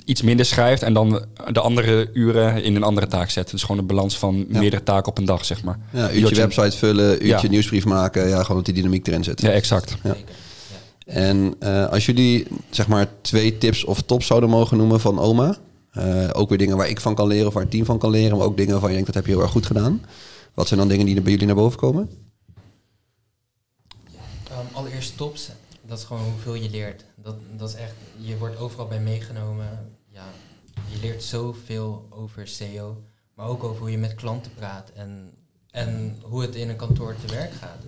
[0.05, 3.51] iets minder schrijft en dan de andere uren in een andere taak zet.
[3.51, 4.59] Dus gewoon een balans van Ja.
[4.59, 5.79] meerdere taken op een dag, zeg maar.
[5.93, 7.49] Ja, uurtje je- website vullen, uurtje Ja.
[7.49, 8.29] nieuwsbrief maken.
[8.29, 9.41] Ja, gewoon dat die dynamiek erin zit.
[9.41, 9.97] Ja, exact.
[10.03, 10.17] Ja.
[11.07, 15.57] En eh, als jullie zeg maar twee tips of tops zouden mogen noemen van oma.
[15.93, 18.11] eh, ook weer dingen waar ik van kan leren of waar het team van kan
[18.11, 18.37] leren.
[18.37, 20.03] Maar ook dingen waarvan je denkt, dat heb je heel erg goed gedaan.
[20.55, 22.11] Wat zijn dan dingen die bij jullie naar boven komen?
[24.83, 25.51] Allereerst tops,
[25.87, 27.05] dat is gewoon hoeveel je leert.
[27.15, 29.97] Dat, dat is echt, je wordt overal bij meegenomen.
[30.09, 30.25] Ja,
[30.91, 33.03] je leert zoveel over SEO,
[33.35, 35.31] maar ook over hoe je met klanten praat en,
[35.71, 37.83] en hoe het in een kantoor te werk gaat.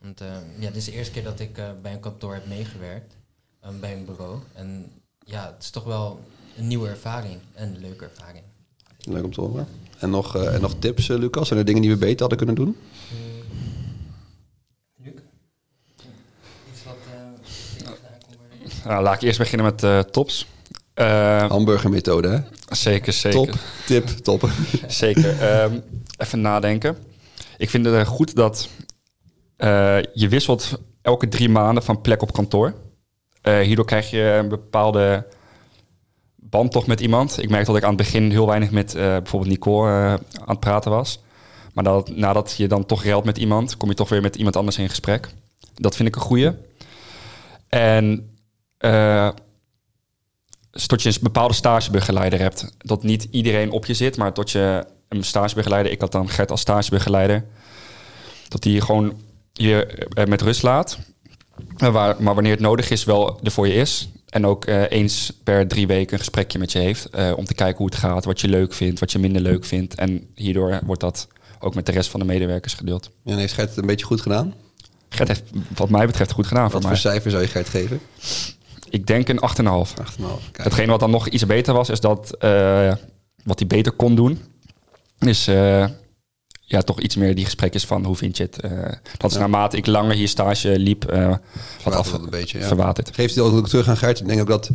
[0.00, 2.46] Want eh, ja, dit is de eerste keer dat ik eh, bij een kantoor heb
[2.46, 3.16] meegewerkt,
[3.60, 4.38] ehm, bij een bureau.
[4.52, 4.92] En
[5.24, 6.20] ja, het is toch wel
[6.56, 8.44] een nieuwe ervaring en een leuke ervaring.
[9.04, 9.66] Leuk om te horen.
[9.98, 11.46] En nog, eh, en nog tips, Lucas?
[11.48, 12.76] Zijn er dingen die we beter hadden kunnen doen?
[14.96, 15.12] Luc?
[16.72, 17.14] Iets wat uh,
[17.78, 18.70] gedaan kon worden?
[18.84, 20.46] Nou, laat ik eerst beginnen met eh, tops.
[20.94, 22.38] Eh, Hamburgermethode, hè?
[22.74, 23.46] zeker, zeker.
[23.46, 23.54] Top,
[23.86, 24.50] tip, top.
[24.86, 25.40] Zeker.
[25.40, 25.78] Ehm,
[26.16, 26.96] even nadenken.
[27.58, 28.68] Ik vind het eh, goed dat
[30.12, 32.74] je wisselt elke drie maanden van plek op kantoor.
[33.42, 35.26] Hierdoor krijg je een bepaalde
[36.36, 37.42] band toch met iemand.
[37.42, 40.90] Ik merk dat ik aan het begin heel weinig met bijvoorbeeld Nicole aan het praten
[40.90, 41.20] was.
[41.74, 44.56] Maar dat, nadat je dan toch ruilt met iemand, kom je toch weer met iemand
[44.56, 45.28] anders in gesprek.
[45.74, 46.50] Dat vind ik een goeie.
[47.68, 48.31] En
[50.70, 52.74] dus tot je een bepaalde stagebegeleider hebt.
[52.78, 56.50] Dat niet iedereen op je zit, maar tot je een stagebegeleider, ik had dan Gert
[56.50, 57.44] als stagebegeleider,
[58.48, 59.20] dat die gewoon
[59.52, 60.98] je eh, met rust laat.
[61.76, 64.08] Waar, maar wanneer het nodig is, wel er voor je is.
[64.28, 67.10] En ook eh, eens per drie weken een gesprekje met je heeft.
[67.36, 69.94] om te kijken hoe het gaat, wat je leuk vindt, wat je minder leuk vindt.
[69.94, 71.28] En hierdoor wordt dat
[71.60, 73.10] ook met de rest van de medewerkers gedeeld.
[73.24, 74.54] En heeft Gert het een beetje goed gedaan?
[75.08, 75.42] Gert heeft
[75.74, 77.00] wat mij betreft goed gedaan Wat voor voor mij.
[77.00, 78.00] cijfer zou je Gert geven?
[78.92, 79.94] Ik denk een 8,5.
[79.94, 80.50] 8,5.
[80.52, 80.64] Kijk.
[80.64, 82.92] Hetgeen wat dan nog iets beter was, is dat eh,
[83.44, 84.40] wat hij beter kon doen,
[85.18, 85.86] is eh,
[86.60, 88.60] ja, toch iets meer die gesprekjes van hoe vind je het.
[88.60, 88.70] eh,
[89.18, 89.40] dat is Ja.
[89.40, 91.04] naarmate ik langer hier stage liep,
[91.84, 92.66] wat af, een beetje, ja.
[92.66, 93.10] verwaterd.
[93.14, 94.20] Geeft hij ook terug aan Gert.
[94.20, 94.70] Ik denk ook dat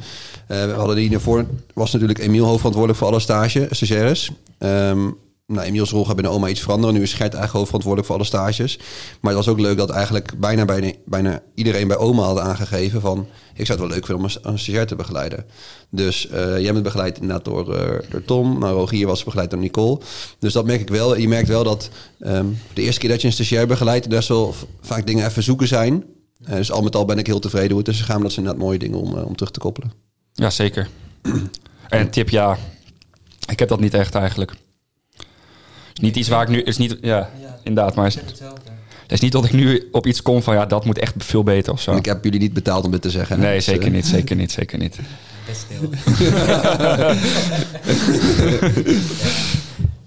[0.48, 4.32] we hadden die hiervoor was natuurlijk Emiel hoofdverantwoordelijk voor alle stage, stagiaires.
[4.58, 5.10] Ehm
[5.48, 6.96] nou, Emiels rol gaat binnen OMA iets veranderen.
[6.96, 8.78] Nu is Gert eigenlijk hoofdverantwoordelijk voor alle stages.
[9.22, 13.02] Maar het was ook leuk dat eigenlijk bijna, bijna, bijna iedereen bij OMA had aangegeven
[13.02, 13.28] van...
[13.54, 15.46] ik zou het wel leuk vinden om een, stagiair te begeleiden.
[15.90, 18.60] Dus eh, jij bent begeleid inderdaad door, eh, door Tom.
[18.60, 20.00] Nou, Rogier was begeleid door Nicole.
[20.40, 21.18] Dus dat merk ik wel.
[21.18, 24.10] Je merkt wel dat ehm, de eerste keer dat je een stagiair begeleidt...
[24.10, 26.04] best wel vaak dingen even zoeken zijn.
[26.44, 28.22] Eh, dus al met al ben ik heel tevreden hoe het is gegaan.
[28.22, 29.92] Dat zijn inderdaad mooie dingen om, om terug te koppelen.
[30.34, 30.90] Ja, zeker.
[31.90, 32.58] en tip, ja,
[33.50, 34.54] ik heb dat niet echt eigenlijk.
[35.98, 38.14] Is niet iets waar ik nu, is niet, ja, Ja, inderdaad, maar ik
[39.02, 41.44] het is niet dat ik nu op iets kom van, ja, dat moet echt veel
[41.44, 41.92] beter of zo.
[41.92, 43.40] En ik heb jullie niet betaald om dit te zeggen.
[43.40, 45.00] Nee, Dus, zeker eh, niet, zeker niet, zeker niet.
[45.46, 45.90] Best stil.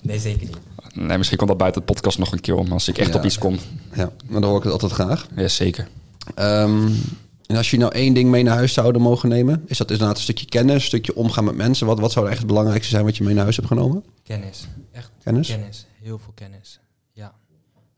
[0.02, 0.56] nee, zeker niet.
[0.94, 3.18] Nee, misschien komt dat buiten de podcast nog een keer om, als ik echt Ja.
[3.18, 3.58] op iets kom.
[3.94, 5.26] Ja, maar dan hoor ik het altijd graag.
[5.36, 5.88] Ja, zeker.
[6.34, 6.88] Ehm,
[7.50, 10.16] en als je nou één ding mee naar huis zouden mogen nemen, is dat inderdaad
[10.16, 11.86] een stukje kennis, een stukje omgaan met mensen.
[11.86, 14.04] Wat, wat zou echt het belangrijkste zijn wat je mee naar huis hebt genomen?
[14.22, 14.66] Kennis.
[14.92, 15.48] Echt Kennis?
[15.48, 15.86] kennis.
[16.02, 16.80] Heel veel kennis.
[17.12, 17.34] Ja.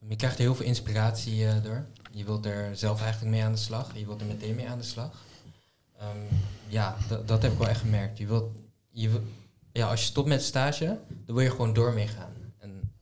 [0.09, 1.87] Je krijgt er heel veel inspiratie eh, door.
[2.11, 3.91] Je wilt er zelf eigenlijk mee aan de slag.
[3.95, 5.25] Je wilt er meteen mee aan de slag.
[5.99, 6.09] Ehm,
[6.69, 8.19] ja, dat, heb ik wel echt gemerkt.
[8.19, 8.51] Je wilt,
[8.91, 9.21] je
[9.73, 12.33] ja, als je stopt met stage, dan wil je gewoon door mee gaan.
[12.59, 12.93] En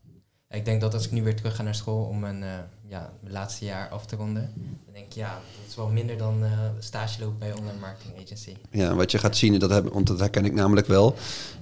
[0.48, 2.58] ik denk dat als ik nu weer terug ga naar school om een, eh,
[2.90, 4.52] ja, mijn laatste jaar af te ronden.
[4.84, 8.14] Dan denk ik, ja, dat is wel minder dan eh, stage lopen bij online marketing
[8.24, 8.54] agency.
[8.70, 11.14] Ja, wat je gaat zien, dat heb, want dat herken ik namelijk wel.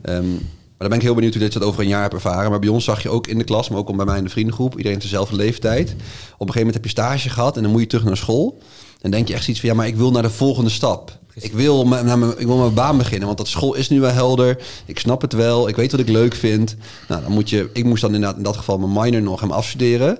[0.02, 2.14] Ehm, maar dan ben ik heel benieuwd hoe dit je dat over een jaar hebt
[2.14, 2.50] ervaren.
[2.50, 4.30] Maar bij ons zag je ook in de klas, maar ook bij mij in de
[4.30, 5.90] vriendengroep, iedereen dezelfde leeftijd.
[5.90, 6.06] Op een
[6.38, 8.58] gegeven moment heb je stage gehad en dan moet je terug naar school.
[9.00, 11.18] Dan denk je echt zoiets van, ja, maar ik wil naar de volgende stap.
[11.34, 14.10] Ik wil, naar mijn, ik wil mijn baan beginnen, want dat school is nu wel
[14.10, 14.62] helder.
[14.84, 16.76] Ik snap het wel, ik weet wat ik leuk vind.
[17.08, 19.50] Nou, dan moet je, ik moest dan inderdaad in dat geval mijn minor nog hem
[19.50, 20.18] afstuderen.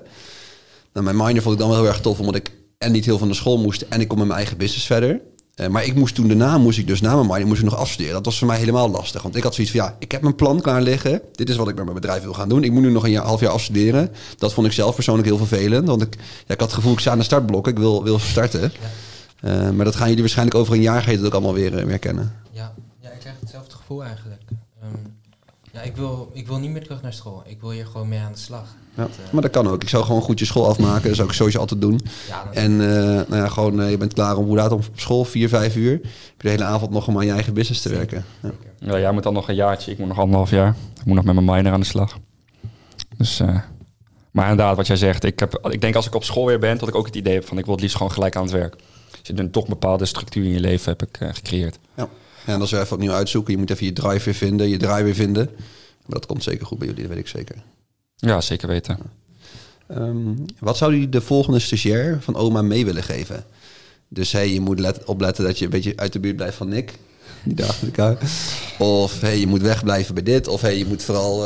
[0.93, 3.17] Nou, mijn minor vond ik dan wel heel erg tof, omdat ik en niet heel
[3.17, 5.21] van de school moest en ik kon met mijn eigen business verder.
[5.55, 7.77] Eh, maar ik moest toen daarna, moest ik dus na mijn minor moest ik nog
[7.77, 8.13] afstuderen.
[8.13, 10.35] Dat was voor mij helemaal lastig, want ik had zoiets van, ja, ik heb mijn
[10.35, 11.21] plan klaar liggen.
[11.31, 12.63] Dit is wat ik met mijn bedrijf wil gaan doen.
[12.63, 14.11] Ik moet nu nog een jaar, half jaar afstuderen.
[14.37, 16.99] Dat vond ik zelf persoonlijk heel vervelend, want ik, ja, ik had het gevoel, ik
[16.99, 18.71] sta aan de startblokken, ik wil, wil starten.
[19.39, 21.85] Eh, maar dat gaan jullie waarschijnlijk over een jaar ga je ook allemaal weer, eh,
[21.85, 22.35] weer kennen.
[22.51, 24.41] Ja, ja, ik krijg hetzelfde gevoel eigenlijk.
[25.83, 27.43] Ik wil, ik wil niet meer terug naar school.
[27.45, 28.65] Ik wil hier gewoon mee aan de slag.
[28.95, 29.81] Ja, Dat, eh, maar dat kan ook.
[29.81, 31.07] Ik zou gewoon goed je school afmaken.
[31.07, 31.99] Dat zou ik sowieso altijd doen.
[32.27, 35.25] ja, En eh, nou ja, gewoon, eh, je bent klaar om hoe laat om school?
[35.25, 35.91] Vier, vijf uur.
[35.91, 36.01] Heb
[36.37, 38.25] je de hele avond nog om aan je eigen business te werken.
[38.41, 38.51] Ja.
[38.79, 40.75] Ja, jij moet dan nog een jaartje, ik moet nog anderhalf jaar.
[40.99, 42.17] Ik moet nog met mijn minor aan de slag.
[43.17, 43.59] Dus, eh,
[44.31, 46.77] maar inderdaad, wat jij zegt, ik, heb, ik denk als ik op school weer ben,
[46.77, 48.51] dat ik ook het idee heb van ik wil het liefst gewoon gelijk aan het
[48.51, 48.75] werk.
[49.09, 51.79] Dus je hebt toch een bepaalde structuur in je leven heb ik gecreëerd.
[51.95, 52.07] Ja.
[52.45, 53.53] En is weer even opnieuw uitzoeken.
[53.53, 55.45] Je moet even je drive weer vinden, je draai weer vinden.
[55.55, 57.55] Maar dat komt zeker goed bij jullie, dat weet ik zeker.
[58.15, 58.97] Ja, zeker weten.
[59.87, 63.43] Ehm, wat zou jullie de volgende stagiair van oma mee willen geven?
[64.07, 66.67] Dus hey, je moet let, opletten dat je een beetje uit de buurt blijft van
[66.69, 66.93] Nick.
[67.43, 68.17] Die dag met elkaar.
[68.79, 70.47] Of hey, je moet wegblijven bij dit.
[70.47, 71.39] Of hey, je moet vooral...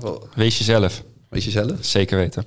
[0.00, 1.72] wel- Wees jezelf, weet je zelf?
[1.80, 2.44] zeker weten.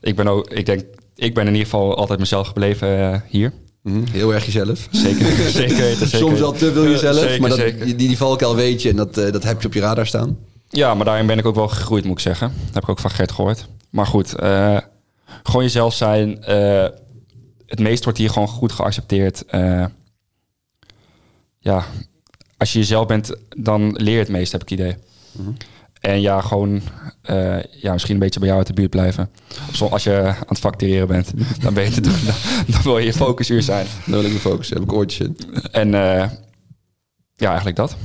[0.00, 0.82] Ik ben ook, ik denk,
[1.14, 3.52] ik ben in ieder geval altijd mezelf gebleven eh, hier.
[3.86, 4.88] Mhm, Heel erg jezelf.
[5.04, 6.08] Zeker, zeker weten.
[6.08, 6.66] Zeker Soms wel weten.
[6.68, 9.42] te veel jezelf, Zeker, maar dat, die, die valkuil weet je en dat, eh, dat
[9.42, 10.38] heb je op je radar staan.
[10.68, 12.52] Ja, maar daarin ben ik ook wel gegroeid, moet ik zeggen.
[12.64, 13.68] Dat heb ik ook van Gert gehoord.
[13.90, 14.78] Maar goed, eh,
[15.42, 16.42] gewoon jezelf zijn.
[16.44, 16.86] eh,
[17.66, 19.44] het meest wordt hier gewoon goed geaccepteerd.
[19.46, 19.84] Eh,
[21.58, 21.84] ja,
[22.56, 24.96] als je jezelf bent, dan leer je het meest, heb ik het idee.
[26.06, 26.82] En ja, gewoon
[27.22, 29.30] eh, ja, misschien een beetje bij jou uit de buurt blijven.
[29.68, 32.12] Of zo, als je aan het factureren bent, dan, ben je, dan,
[32.66, 33.86] dan wil je focusuur zijn.
[33.86, 35.38] Daar wil ik me focussen, heb ik oortjes in.
[35.70, 36.30] En eh,
[37.34, 37.96] ja, eigenlijk dat.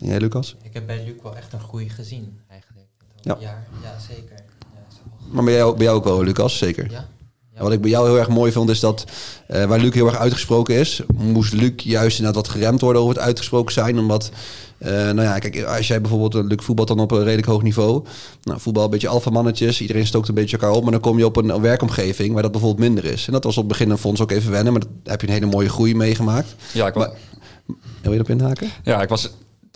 [0.00, 0.56] En jij, Lucas?
[0.62, 2.86] Ik heb bij Luc wel echt een groei gezien, eigenlijk.
[3.20, 3.36] Ja.
[3.40, 4.36] Ja, ja zeker.
[4.58, 6.90] Ja, Maar bij jou, bij jou ook wel, Lucas, zeker.
[6.90, 7.08] ja.
[7.56, 7.62] Ja.
[7.62, 9.04] Wat ik bij jou heel erg mooi vond, is dat
[9.46, 13.14] eh, waar Luc heel erg uitgesproken is, moest Luc juist inderdaad wat geremd worden over
[13.14, 13.98] het uitgesproken zijn.
[13.98, 14.30] Omdat,
[14.78, 17.62] eh, nou ja, kijk, als jij bijvoorbeeld, eh, Luc voetbalt dan op een redelijk hoog
[17.62, 18.04] niveau.
[18.42, 20.82] Nou, voetbal een beetje alfa mannetjes, iedereen stookt een beetje elkaar op.
[20.82, 23.26] Maar dan kom je op een werkomgeving waar dat bijvoorbeeld minder is.
[23.26, 25.26] En dat was op het begin voor ons ook even wennen, maar daar heb je
[25.26, 26.54] een hele mooie groei meegemaakt.
[26.72, 28.70] Ja, ik, wa- Maar- Wil je erop inhaken?
[28.82, 29.30] Ja, ik was,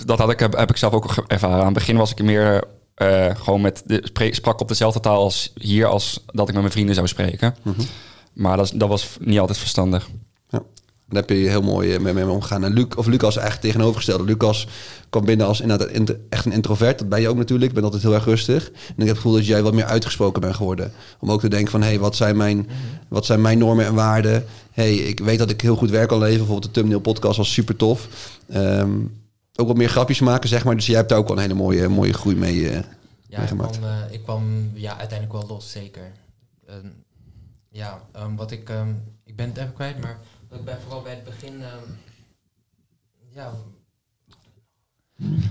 [0.04, 1.58] dat had ik, heb, heb ik zelf ook ervaren.
[1.58, 2.64] Aan het begin was ik meer
[2.98, 6.72] eh, gewoon met de, sprak op dezelfde taal als hier, als dat ik met mijn
[6.72, 7.54] vrienden zou spreken.
[8.32, 10.08] Maar dat, dat was niet altijd verstandig.
[10.48, 10.62] Ja.
[11.08, 12.64] Daar heb je heel mooi eh, mee, mee omgegaan.
[12.64, 14.24] En Luc, of Lucas eigenlijk tegenovergestelde.
[14.24, 14.66] Lucas
[15.10, 15.88] kwam binnen als inderdaad
[16.28, 16.98] echt een introvert.
[16.98, 17.68] Dat ben je ook natuurlijk.
[17.68, 18.68] Ik ben altijd heel erg rustig.
[18.68, 20.92] En ik heb het gevoel dat jij wat meer uitgesproken bent geworden.
[21.20, 22.68] Om ook te denken van, hé, hey, wat, zijn mijn,
[23.08, 24.44] wat zijn mijn normen en waarden?
[24.78, 26.38] hey, ik weet dat ik heel goed werk kan leveren.
[26.38, 28.08] Bijvoorbeeld de thumbnail podcast was super tof.
[28.48, 28.90] Ehm,
[29.60, 30.74] ook wat meer grapjes maken, zeg maar.
[30.76, 32.80] Dus jij hebt daar ook wel een hele mooie, mooie groei mee, eh, Ja,
[33.28, 33.78] ik meegemaakt.
[33.78, 36.12] kwam, eh, ik kwam ja, uiteindelijk wel los, zeker.
[36.66, 36.86] Ehm,
[37.70, 38.68] ja, ehm, wat ik...
[38.68, 38.88] ehm,
[39.24, 40.18] ik ben het even kwijt, maar
[40.52, 41.62] ik bij, vooral bij het begin...
[41.62, 41.90] ehm,
[43.34, 43.52] ja,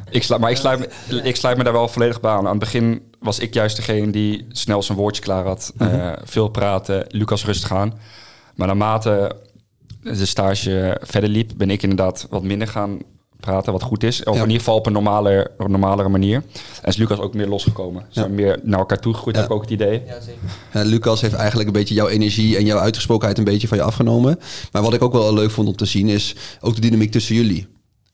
[0.09, 2.45] Ik sluit, maar ik sluit, me, ik sluit me daar wel volledig bij aan.
[2.45, 5.73] Aan het begin was ik juist degene die snel zijn woordje klaar had.
[5.77, 7.99] eh, veel praten, Lucas rustig aan.
[8.55, 9.35] Maar naarmate
[10.01, 12.99] de stage verder liep, ben ik inderdaad wat minder gaan
[13.39, 14.19] praten, wat goed is.
[14.23, 14.39] Of Ja.
[14.41, 16.43] in ieder geval op een, normale, normalere manier.
[16.81, 18.05] En is Lucas ook meer losgekomen.
[18.09, 19.41] Ze zijn meer naar elkaar toegegroeid, Ja.
[19.41, 20.01] heb ik ook het idee.
[20.07, 20.39] ja, zeker.
[20.73, 23.83] Ja, Lucas heeft eigenlijk een beetje jouw energie en jouw uitgesprokenheid een beetje van je
[23.83, 24.39] afgenomen.
[24.71, 27.35] Maar wat ik ook wel leuk vond om te zien is ook de dynamiek tussen
[27.35, 27.67] jullie.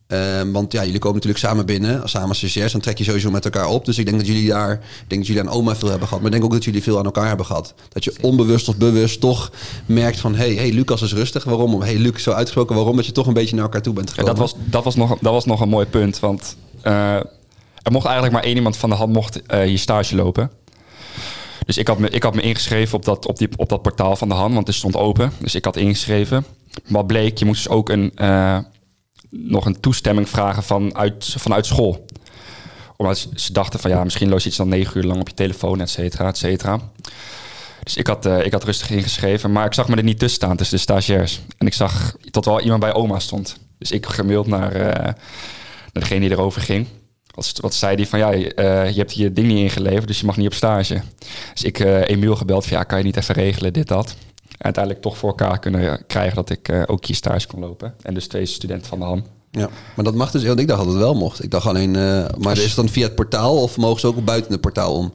[0.07, 3.45] Ehm, want ja, jullie komen natuurlijk samen binnen, samen stagiairs, dan trek je sowieso met
[3.45, 3.85] elkaar op.
[3.85, 6.23] Dus ik denk dat jullie daar, ik denk dat jullie aan oma veel hebben gehad,
[6.23, 7.73] maar ik denk ook dat jullie veel aan elkaar hebben gehad.
[7.89, 9.51] Dat je onbewust of bewust toch
[9.85, 11.81] merkt van, hey, hey Lucas is rustig, waarom?
[11.81, 12.95] Hey, Luc zo uitgesproken, waarom?
[12.95, 14.35] Dat je toch een beetje naar elkaar toe bent Ja, gekomen.
[14.35, 16.19] dat, was, dat, was nog, dat was nog een mooi punt.
[16.19, 17.15] Want eh,
[17.83, 20.51] er mocht eigenlijk maar één iemand van de hand mocht, eh, hier stage lopen.
[21.65, 24.15] Dus ik had me, ik had me ingeschreven op dat, op, die, op dat portaal
[24.15, 25.31] van de hand, want het stond open.
[25.39, 26.45] Dus ik had ingeschreven.
[26.83, 28.57] Maar wat bleek, je moest dus ook een, eh,
[29.37, 32.05] nog een toestemming vragen vanuit, vanuit school.
[32.97, 35.33] Omdat ze- dachten van ja, misschien loos je iets dan negen uur lang op je
[35.33, 36.79] telefoon, et cetera, et cetera.
[37.83, 40.41] Dus ik had, eh, ik had rustig ingeschreven, maar ik zag me er niet tussen
[40.41, 41.39] staan tussen de stagiairs.
[41.57, 43.57] En ik zag dat wel iemand bij oma stond.
[43.77, 45.15] Dus ik gemaild naar, eh, naar
[45.93, 46.87] degene die erover ging.
[47.35, 50.25] wat, wat zei hij van ja, eh, je hebt je ding niet ingeleverd, dus je
[50.25, 51.01] mag niet op stage.
[51.53, 54.15] Dus ik Emiel gebeld van ja, kan je niet even regelen, dit, dat.
[54.57, 57.93] Uiteindelijk toch voor elkaar kunnen krijgen dat ik uh, ook hier stage kon lopen.
[58.01, 59.25] En dus twee studenten van de hand.
[59.51, 61.43] Ja, maar dat mag dus, want ik dacht dat het wel mocht.
[61.43, 61.91] Ik dacht alleen,
[62.37, 65.13] maar is het dan via het portaal of mogen ze ook buiten het portaal om?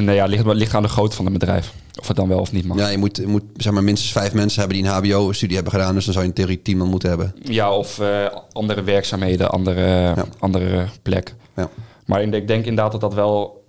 [0.00, 1.72] Nee, ja, ligt, ligt aan de grootte van het bedrijf.
[2.00, 2.78] Of het dan wel of niet mag.
[2.78, 5.72] Ja, je moet, je moet zeg maar, minstens vijf mensen hebben die een HBO-studie hebben
[5.72, 5.94] gedaan.
[5.94, 7.34] Dus dan zou je in theorie tien man moeten hebben.
[7.42, 10.24] Ja, of uh, andere werkzaamheden, andere, ja.
[10.38, 11.34] andere plek.
[11.56, 11.70] Ja.
[12.06, 13.64] Maar ik denk inderdaad dat dat wel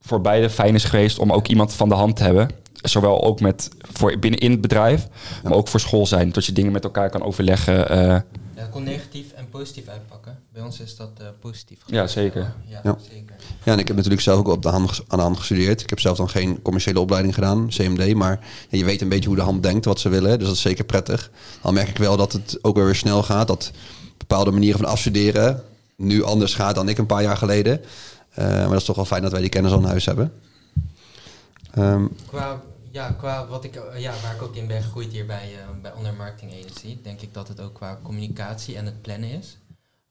[0.00, 2.48] voor beide fijn is geweest om ook iemand van de hand te hebben.
[2.84, 5.06] Zowel ook met voor binnen in het bedrijf,
[5.42, 6.32] maar ook voor school zijn.
[6.32, 7.92] Dat je dingen met elkaar kan overleggen.
[7.92, 10.38] Uh, ja, het kon negatief en positief uitpakken.
[10.52, 11.78] Bij ons is dat uh, positief.
[11.86, 12.54] Ja, zeker.
[12.66, 13.34] Ja, ja, zeker.
[13.62, 15.80] Ja, en ik heb natuurlijk zelf ook op de hand, aan de hand gestudeerd.
[15.80, 18.14] Ik heb zelf dan geen commerciële opleiding gedaan, CMD.
[18.14, 20.38] Maar ja, je weet een beetje hoe de hand denkt, wat ze willen.
[20.38, 21.30] Dus dat is zeker prettig.
[21.62, 23.46] Dan merk ik wel dat het ook weer snel gaat.
[23.46, 23.70] Dat
[24.16, 25.62] bepaalde manieren van afstuderen
[25.96, 27.80] nu anders gaat dan ik een paar jaar geleden.
[28.38, 30.32] Uh, maar dat is toch wel fijn dat wij die kennis al in huis hebben.
[31.78, 32.60] Um, qua,
[32.94, 35.92] ja, qua wat ik, ja, waar ik ook in ben gegroeid hier bij, uh, bij
[35.92, 39.58] Onder Marketing Agency, denk ik dat het ook qua communicatie en het plannen is.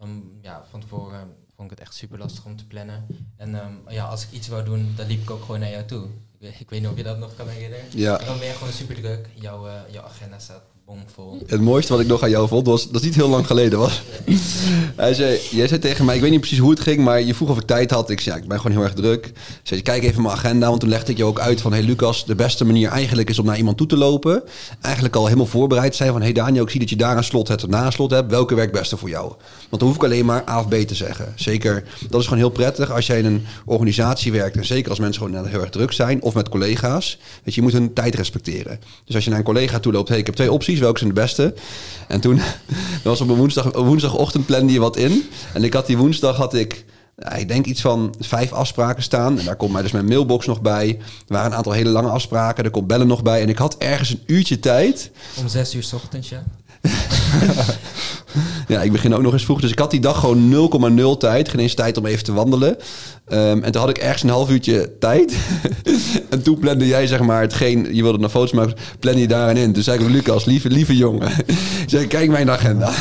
[0.01, 3.05] Um, ja, van tevoren vond ik het echt super lastig om te plannen.
[3.37, 5.85] En um, ja, als ik iets wou doen, dan liep ik ook gewoon naar jou
[5.85, 6.05] toe.
[6.05, 7.85] Ik weet, ik weet niet of je dat nog kan herinneren.
[7.89, 8.19] Ja.
[8.19, 9.29] En dan ben je gewoon super druk.
[9.33, 11.43] Jouw, uh, jouw agenda staat bomvol.
[11.47, 13.79] Het mooiste wat ik nog aan jou vond, was, dat is niet heel lang geleden
[13.79, 14.01] was.
[14.95, 17.33] Hij zei, jij zei tegen mij, ik weet niet precies hoe het ging, maar je
[17.33, 18.09] vroeg of ik tijd had.
[18.09, 19.31] Ik zei, ja, ik ben gewoon heel erg druk.
[19.63, 22.25] Zei, kijk even mijn agenda, want toen legde ik je ook uit van, hey Lucas,
[22.25, 24.43] de beste manier eigenlijk is om naar iemand toe te lopen.
[24.81, 27.47] Eigenlijk al helemaal voorbereid zijn van, hey Daniel, ik zie dat je daar een slot
[27.47, 28.31] hebt en daar een slot hebt.
[28.31, 29.27] Welke werkt beste voor jou?
[29.69, 31.33] Want dan hoef ik alleen maar A of B te zeggen.
[31.35, 34.55] Zeker, dat is gewoon heel prettig als jij in een organisatie werkt.
[34.55, 37.17] En zeker als mensen gewoon heel erg druk zijn of met collega's.
[37.43, 38.79] Weet je, je moet hun tijd respecteren.
[39.05, 41.13] Dus als je naar een collega toe loopt, hey, ik heb twee opties welke zijn
[41.13, 41.53] de beste?
[42.07, 42.39] En toen
[43.03, 45.23] was op een woensdag, woensdagochtend plande je wat in.
[45.53, 46.85] En ik had die woensdag had ik,
[47.37, 49.39] ik denk iets van vijf afspraken staan.
[49.39, 50.89] En daar komt mij dus mijn mailbox nog bij.
[50.99, 52.63] Er waren een aantal hele lange afspraken.
[52.63, 53.41] Er komt bellen nog bij.
[53.41, 55.11] En ik had ergens een uurtje tijd.
[55.39, 56.43] Om zes uur s ochtends, ja.
[58.67, 59.61] ja, ik begin ook nog eens vroeg.
[59.61, 60.69] Dus ik had die dag gewoon
[61.13, 61.49] 0,0 tijd.
[61.49, 62.77] Geen eens tijd om even te wandelen.
[63.27, 65.37] Um, en toen had ik ergens een half uurtje tijd.
[66.29, 67.95] en toen plande jij zeg maar hetgeen...
[67.95, 69.73] Je wilde naar foto's maken, plan je daarin in.
[69.73, 71.31] Dus zei ik, Lucas, lieve, lieve jongen.
[71.87, 72.91] zeg, kijk mijn agenda.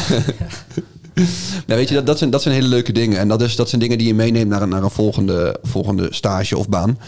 [1.66, 3.18] nou, weet je, dat, dat, zijn, dat zijn hele leuke dingen.
[3.18, 6.06] En dat, is, dat zijn dingen die je meeneemt naar een, naar een volgende, volgende
[6.10, 6.98] stage of baan.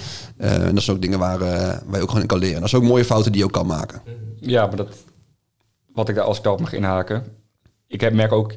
[0.41, 1.49] Uh, en dat zijn ook dingen waar, uh,
[1.93, 2.61] je ook gewoon in kan leren.
[2.61, 4.03] Dat zijn ook mooie fouten die je ook kan maken.
[4.41, 4.89] Ja, maar dat,
[5.95, 7.25] wat ik daar als ik daarop mag inhaken.
[7.87, 8.53] Ik heb, merk ook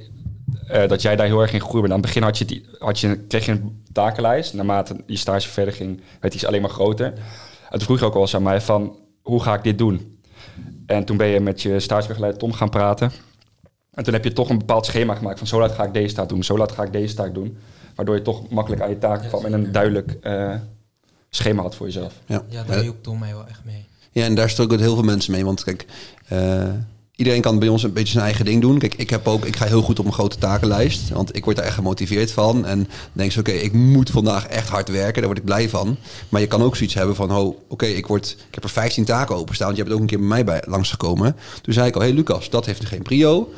[0.72, 1.94] uh, dat jij daar heel erg in groeien bent.
[1.94, 4.54] Aan het begin had je, die, had je, kreeg je een takenlijst.
[4.54, 7.14] Naarmate je stage verder ging, werd die alleen maar groter.
[7.70, 10.20] En toen vroeg je ook al eens aan mij van, hoe ga ik dit doen?
[10.86, 13.12] En toen ben je met je stagebegeleider Tom gaan praten.
[13.94, 16.16] En toen heb je toch een bepaald schema gemaakt van zo laat ga ik deze
[16.16, 17.58] taak doen, zo laat ga ik deze taak doen.
[17.96, 20.56] Waardoor je toch makkelijk aan je taak kwam en een duidelijk uh,
[21.30, 22.14] schema had voor jezelf.
[22.26, 23.86] Ja, ja daar hielp Tom mij wel echt mee.
[24.12, 25.46] Ja, en daar ook heel veel mensen mee.
[25.46, 25.86] Want kijk,
[26.32, 26.70] uh,
[27.18, 28.78] iedereen kan bij ons een beetje zijn eigen ding doen.
[28.78, 31.10] Kijk, ik heb ook, ik ga heel goed op mijn grote takenlijst.
[31.10, 32.66] Want ik word daar echt gemotiveerd van.
[32.66, 35.14] En denk je, oké, ik moet vandaag echt hard werken.
[35.14, 35.98] Daar word ik blij van.
[36.30, 39.06] Maar je kan ook zoiets hebben van, oh, oké, ik word, ik heb er 15
[39.06, 39.68] taken openstaan.
[39.68, 41.36] Want je hebt ook een keer bij mij bij, langsgekomen.
[41.62, 43.50] Toen zei ik al, hé hey, Lucas, dat heeft geen prio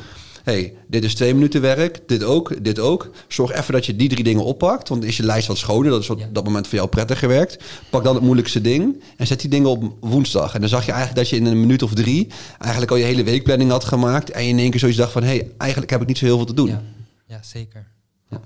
[0.49, 3.09] hey, dit is twee minuten werk, dit ook, dit ook.
[3.27, 5.91] Zorg even dat je die drie dingen oppakt, want is je lijst wat schoner.
[5.91, 7.63] Dat is op dat moment voor jou prettiger werkt.
[7.89, 10.53] Pak dan het moeilijkste ding en zet die dingen op woensdag.
[10.53, 13.03] En dan zag je eigenlijk dat je in een minuut of drie eigenlijk al je
[13.03, 14.31] hele weekplanning had gemaakt.
[14.31, 16.25] En je in één keer zoiets dacht van, hé, hey, eigenlijk heb ik niet zo
[16.25, 16.67] heel veel te doen.
[16.67, 16.81] Ja,
[17.27, 17.87] ja zeker.
[18.29, 18.41] Ja.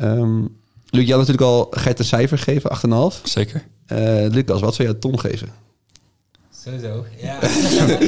[0.00, 0.58] Um,
[0.90, 2.70] Luc, je had natuurlijk al, ga een cijfer geven,
[3.14, 3.22] 8,5?
[3.22, 3.64] Zeker.
[3.92, 5.48] Uh, Lucas, wat zou je Ton geven?
[6.50, 7.38] Sowieso, ja.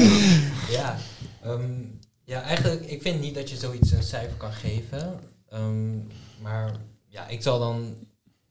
[0.78, 0.98] ja.
[1.46, 1.91] Um,
[2.32, 5.20] ja, eigenlijk, ik vind niet dat je zoiets een cijfer kan geven.
[5.52, 6.08] Um,
[6.40, 6.76] maar
[7.08, 8.06] ja, ik zal dan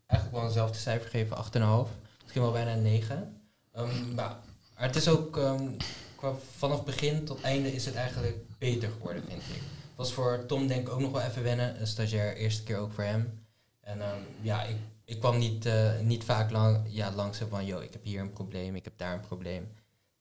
[0.06, 1.90] eigenlijk wel eenzelfde cijfer geven, 8,5.
[2.22, 3.42] Misschien wel bijna 9.
[3.78, 4.36] Um, maar,
[4.74, 5.78] het is ook, um,
[6.16, 9.62] qua, vanaf begin tot einde is het eigenlijk beter geworden, vind ik.
[9.96, 12.92] Was voor Tom denk ik ook nog wel even wennen, een stagiair, eerste keer ook
[12.92, 13.46] voor hem.
[13.80, 14.00] En
[14.42, 18.04] ja, ik, ik kwam niet, uh, niet vaak lang, ja, langs van, joh, ik heb
[18.04, 19.72] hier een probleem, ik heb daar een probleem.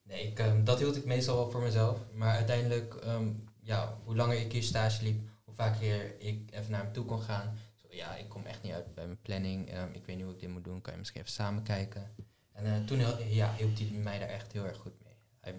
[0.02, 1.98] Nee, ik, dat hield ik meestal wel voor mezelf.
[2.14, 2.94] Maar uiteindelijk,
[3.62, 7.20] ja, hoe langer ik hier stage liep, hoe vaker ik even naar hem toe kon
[7.20, 7.58] gaan.
[7.74, 9.76] Zo, ja, ik kom echt niet uit bij mijn planning.
[9.76, 10.80] Um, ik weet niet hoe ik dit moet doen.
[10.80, 12.10] Kan je misschien even samen kijken?
[12.52, 15.14] En uh, toen ja, hielp hij mij daar echt heel erg goed mee.
[15.40, 15.54] Hij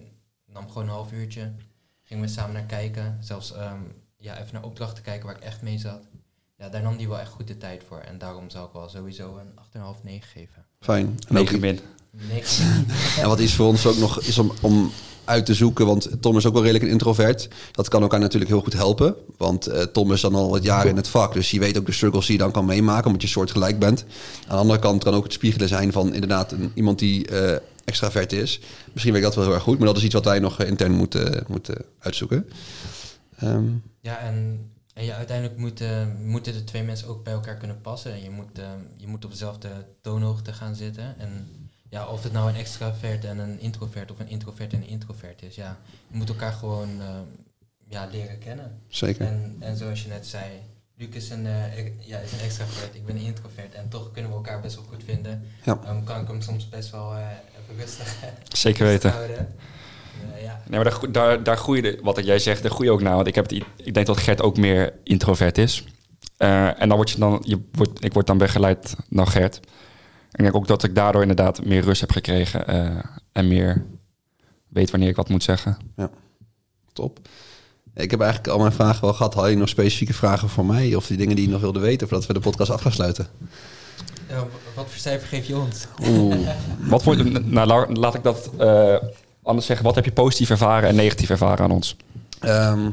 [0.46, 1.54] nam gewoon een half uurtje.
[2.04, 3.18] Gingen we samen naar kijken.
[3.24, 3.54] Zelfs
[4.18, 6.04] ja, even naar opdrachten kijken waar ik echt mee zat.
[6.58, 7.98] Ja, daar nam hij wel echt goed de tijd voor.
[7.98, 9.52] En daarom zou ik wel sowieso een
[9.98, 10.66] 8,5, 9 geven.
[10.80, 11.20] Fijn.
[11.28, 11.80] En 9 min.
[13.22, 14.92] en wat is voor ons ook nog is om, om
[15.25, 15.86] uit te zoeken.
[15.86, 17.47] Want Tom is ook wel redelijk een introvert.
[17.71, 19.15] Dat kan elkaar natuurlijk heel goed helpen.
[19.38, 21.34] Want eh, Tom is dan al wat jaren in het vak.
[21.34, 23.05] Dus je weet ook de struggles die je dan kan meemaken.
[23.05, 24.05] Omdat je soortgelijk bent.
[24.47, 27.57] Aan de andere kant kan ook het spiegelen zijn van inderdaad een, iemand die eh,
[27.86, 28.60] extravert is.
[28.91, 29.77] Misschien weet ik dat wel heel erg goed.
[29.77, 32.49] Maar dat is iets wat wij nog eh, intern moeten, moeten uitzoeken.
[33.38, 33.65] Ehm,
[34.01, 38.12] Ja, en, en uiteindelijk moeten, moeten de twee mensen ook bij elkaar kunnen passen.
[38.13, 38.62] En je moet,
[38.97, 39.69] je moet op dezelfde
[40.01, 41.19] toonhoogte gaan zitten.
[41.19, 41.47] En
[41.91, 45.41] ja, of het nou een extravert en een introvert of een introvert en een introvert
[45.41, 45.56] is.
[45.56, 45.77] Ja,
[46.08, 47.08] je moet elkaar gewoon eh,
[47.88, 48.82] ja, leren kennen.
[48.88, 49.25] zeker.
[49.25, 50.45] En, en zoals je net zei,
[50.97, 53.73] Luc is een, eh, ja, is een extravert, ik ben een introvert.
[53.73, 55.43] En toch kunnen we elkaar best wel goed vinden.
[55.63, 55.80] Ja.
[55.86, 57.19] Dan kan ik hem soms best wel eh,
[57.62, 58.15] even rustig
[58.47, 59.12] Zeker weten.
[59.12, 59.56] houden.
[60.41, 60.62] Ja.
[60.67, 63.15] Nee, maar daar, daar, daar groeide, wat jij zegt, daar groei je ook naar.
[63.15, 65.84] Want ik, heb het, ik denk dat Gert ook meer introvert is.
[66.38, 69.60] Eh, en dan word je dan, je wordt, ik word dan begeleid naar Gert.
[70.32, 72.67] En ik denk ook dat ik daardoor inderdaad meer rust heb gekregen.
[72.67, 72.98] eh,
[73.32, 73.86] en meer
[74.67, 75.78] weet wanneer ik wat moet zeggen.
[76.94, 77.20] Top.
[77.96, 79.34] Ik heb eigenlijk al mijn vragen wel gehad.
[79.34, 80.96] Had je nog specifieke vragen voor mij?
[80.96, 83.28] Of die dingen die je nog wilde weten voordat we de podcast af gaan sluiten?
[84.30, 84.38] Ja,
[84.76, 85.88] wat voor cijfer geef je ons?
[86.08, 86.36] Oeh.
[86.89, 88.96] Wat vond je, nou, la- laat ik dat eh,
[89.44, 89.86] anders zeggen.
[89.86, 91.96] Wat heb je positief ervaren en negatief ervaren aan ons?
[92.41, 92.84] Ehm,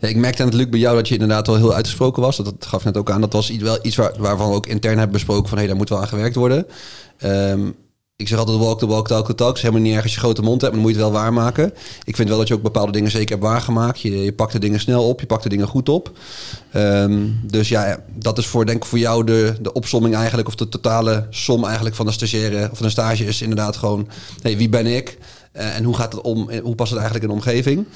[0.00, 2.36] ja, ik merkte natuurlijk bij jou dat je inderdaad wel heel uitgesproken was.
[2.36, 3.20] Dat, dat gaf net ook aan.
[3.20, 5.58] Dat was iets, wel iets waar, waarvan we ook intern hebben besproken van...
[5.58, 6.66] hé, daar moet wel aan gewerkt worden.
[7.18, 7.68] Ehm,
[8.16, 9.48] ik zeg altijd walk the walk, talk the talk.
[9.48, 11.12] Het is helemaal niet erg als je grote mond hebt, maar dan moet je het
[11.12, 11.72] wel waarmaken.
[12.04, 14.00] Ik vind wel dat je ook bepaalde dingen zeker hebt waargemaakt.
[14.00, 16.18] Je, je pakt de dingen snel op, je pakt de dingen goed op.
[16.72, 20.48] Ehm, dus ja, dat is voor, denk ik voor jou de, de opsomming eigenlijk...
[20.48, 23.24] of de totale som eigenlijk van een stagiaire of van een stage...
[23.24, 24.08] is inderdaad gewoon,
[24.42, 25.18] hey, wie ben ik?
[25.52, 26.50] Eh, en hoe gaat het om?
[26.62, 27.86] Hoe past het eigenlijk in de omgeving?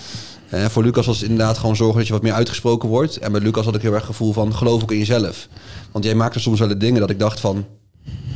[0.52, 3.16] Voor Lucas was het inderdaad gewoon zorgen dat je wat meer uitgesproken wordt.
[3.16, 5.48] En bij Lucas had ik heel erg gevoel van geloof ook in jezelf.
[5.92, 7.66] Want jij maakte soms wel de dingen dat ik dacht van...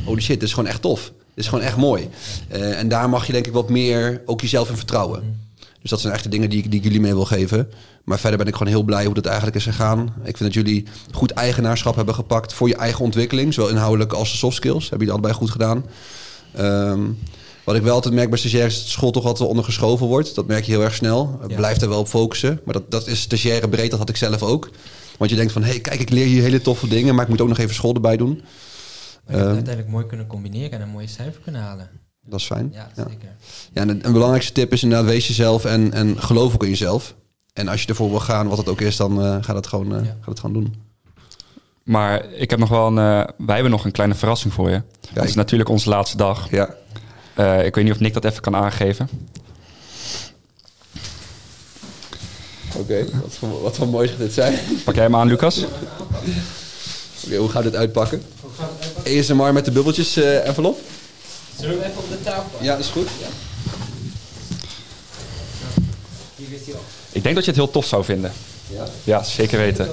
[0.05, 1.01] holy shit, dit is gewoon echt tof.
[1.03, 2.09] Dit is gewoon echt mooi.
[2.47, 5.39] Eh, en daar mag je denk ik wat meer ook jezelf in vertrouwen.
[5.81, 7.69] Dus dat zijn echt de dingen die, ik- die jullie mee wil geven.
[8.03, 10.13] Maar verder ben ik gewoon heel blij hoe dat eigenlijk is gegaan.
[10.23, 13.53] Ik vind dat jullie goed eigenaarschap hebben gepakt voor je eigen ontwikkeling.
[13.53, 14.89] Zowel inhoudelijk als de soft skills.
[14.89, 15.85] Hebben jullie allebei goed gedaan.
[16.53, 17.01] Ehm,
[17.67, 20.35] wat ik wel altijd merk bij stagiaires is dat school toch altijd ondergeschoven wordt.
[20.35, 21.39] Dat merk je heel erg snel.
[21.47, 21.55] Ja.
[21.55, 22.61] Blijf er wel op focussen.
[22.65, 24.69] Maar dat, dat is stagiaire breed, dat had ik zelf ook.
[25.17, 27.15] Want je denkt van, hé, hey, kijk, ik leer hier hele toffe dingen...
[27.15, 28.43] maar ik moet ook nog even school erbij doen.
[29.25, 31.89] Maar je het uiteindelijk mooi kunnen combineren en een mooie cijfer kunnen halen.
[32.25, 32.69] Dat is fijn.
[32.73, 33.03] Ja, Ja.
[33.09, 33.35] zeker.
[33.73, 36.69] Ja, en een, een belangrijkste tip is inderdaad, wees jezelf en, en geloof ook in
[36.69, 37.15] jezelf.
[37.53, 39.95] En als je ervoor wil gaan, wat het ook is, dan eh ga het gewoon,
[39.95, 40.15] eh, Ja.
[40.21, 40.75] ga het gewoon doen.
[41.83, 44.81] Maar ik heb nog wel een, eh, wij hebben nog een kleine verrassing voor je.
[45.13, 46.49] Het is natuurlijk onze laatste dag.
[46.51, 46.75] Ja.
[47.37, 49.09] Eh, ik weet niet of Nick dat even kan aangeven.
[52.75, 54.59] Oké, wat, voor- wat voor mooi gaat dit zijn.
[54.83, 55.63] Pak jij hem aan, Lucas?
[57.25, 58.23] Oké, hoe gaat dit uitpakken?
[59.05, 60.79] ASMR met de bubbeltjes eh envelop?
[61.59, 62.65] Zullen we hem even op de tafel pakken?
[62.65, 63.07] Ja, dat is goed.
[66.35, 66.81] Hier is hij al.
[67.11, 68.31] Ik denk dat je het heel tof zou vinden.
[68.69, 68.85] Ja.
[69.03, 69.89] Ja, zeker weten.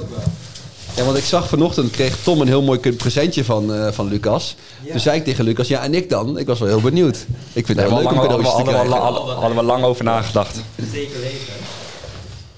[0.97, 4.57] Ja, want ik zag vanochtend, kreeg Tom een heel mooi presentje van, eh, van Lucas.
[4.83, 4.91] Ja.
[4.91, 6.39] Toen zei ik tegen Lucas, ja, en ik dan?
[6.39, 7.17] Ik was wel heel benieuwd.
[7.53, 9.15] Ik vind het wel leuk we om lang, hadden, we- cadeautjes te hadden, we- krijgen.
[9.15, 10.57] hadden, hadden we lang over nagedacht.
[10.93, 11.39] Zeker weten.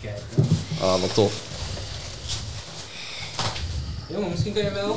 [0.01, 0.19] Kijk.
[0.81, 1.33] Ah, wat tof.
[4.13, 4.87] Jongen, misschien kun je ja,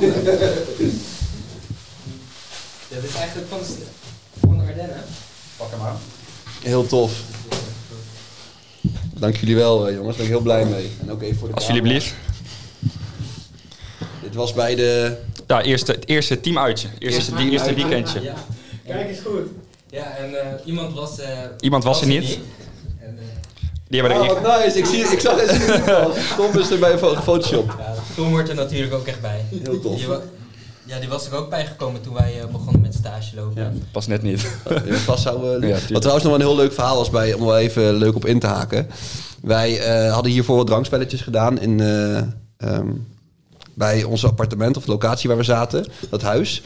[2.88, 3.58] dit is eigenlijk van,
[4.40, 5.04] van de Ardennen.
[5.56, 5.98] Pak hem aan.
[6.62, 7.12] Heel tof.
[9.14, 10.16] Dank jullie wel, eh, jongens.
[10.16, 10.90] Daar ben ik heel blij mee.
[11.00, 12.14] En ook even voor de Alsjeblieft.
[14.30, 15.16] Dit was bij de...
[15.46, 16.88] Ja, eerste, het eerste teamuitje.
[16.98, 18.20] Eerste, die, eerste weekendje.
[18.22, 18.34] Ja.
[18.86, 19.42] Kijk eens goed.
[19.90, 21.18] Ja, en eh, iemand was...
[21.18, 21.28] eh,
[21.60, 22.38] Iemand was er niet.
[23.00, 23.24] En, eh,
[23.88, 24.78] Die hebben Oh, er wat nice.
[24.78, 26.36] Ik, zie, ik zag het niet.
[26.52, 27.72] Tom is erbij fo- gefotoshopt.
[27.78, 29.44] ja, Tom wordt er natuurlijk ook echt bij.
[29.62, 30.02] Heel tof.
[30.84, 33.62] Ja, die was er ook bij gekomen toen wij eh, begonnen met stage lopen.
[33.62, 34.46] Ja, pas net niet.
[34.86, 35.40] Ja, vast zou,
[35.90, 38.26] wat trouwens nog wel een heel leuk verhaal was bij, om wel even leuk op
[38.26, 38.86] in te haken.
[39.42, 42.16] Wij eh, hadden hiervoor wat drankspelletjes gedaan in, eh,
[42.56, 42.88] ehm,
[43.74, 46.62] bij ons appartement of locatie waar we zaten, dat huis.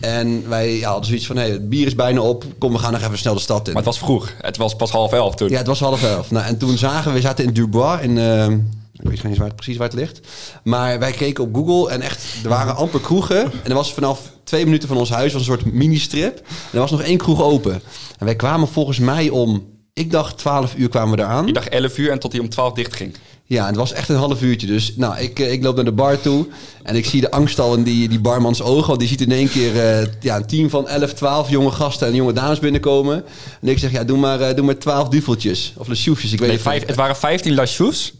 [0.00, 2.92] En wij ja, hadden zoiets van, hey, het bier is bijna op, kom we gaan
[2.92, 3.74] nog even snel de stad in.
[3.74, 4.32] Maar het was vroeg.
[4.40, 5.48] Het was pas half elf toen.
[5.48, 6.30] Ja, het was half elf.
[6.30, 8.46] Nou, en toen zagen we, we zaten in Dubois, in, eh,
[8.92, 10.20] ik weet niet waar het, precies waar het ligt.
[10.64, 13.42] Maar wij keken op Google en echt, er waren amper kroegen.
[13.42, 16.36] En er was vanaf twee minuten van ons huis was een soort mini-strip.
[16.36, 17.82] En er was nog één kroeg open.
[18.18, 21.44] En wij kwamen volgens mij om, ik dacht 12 uur kwamen we eraan.
[21.44, 23.16] Die dag 11 uur en tot hij om 12 dicht ging.
[23.50, 24.66] Ja, het was echt een half uurtje.
[24.66, 26.46] Dus nou, ik, eh, ik loop naar de bar toe
[26.82, 28.86] en ik zie de angst al in die, die barmans ogen.
[28.86, 32.06] Want die ziet in één keer eh, ja, een team van 11, 12 jonge gasten
[32.06, 33.24] en jonge dames binnenkomen.
[33.60, 35.72] En ik zeg, ja, doe maar, eh, doe maar 12 duveltjes.
[35.76, 38.12] Of de sjoefjes, ik weet Nee, vijf, het waren 15 lasjoes.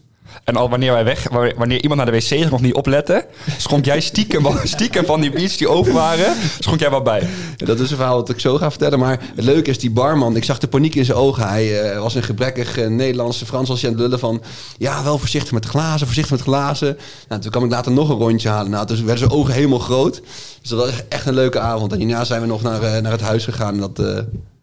[0.44, 3.24] En al wanneer wij weg, wa- wanneer iemand naar de wc of niet opletten,
[3.58, 7.28] schonk jij stiekem, stiekem van die beats die open waren, schonk jij wat bij.
[7.56, 8.98] Ja, dat is een verhaal dat ik zo ga vertellen.
[8.98, 11.48] Maar het leuke is, die barman, ik zag de paniek in zijn ogen.
[11.48, 14.42] Hij eh, was een gebrekkig eh, Nederlandse Frans als je aan het lullen van...
[14.78, 16.98] Ja, wel voorzichtig met glazen, voorzichtig met glazen.
[17.28, 18.70] Nou, toen kwam ik later nog een rondje halen.
[18.70, 20.22] Nou, toen werden zijn ogen helemaal groot.
[20.60, 21.92] Dus dat was echt een leuke avond.
[21.92, 23.74] En hierna zijn we nog naar, eh, naar het huis gegaan.
[23.74, 24.22] En Dat, eh,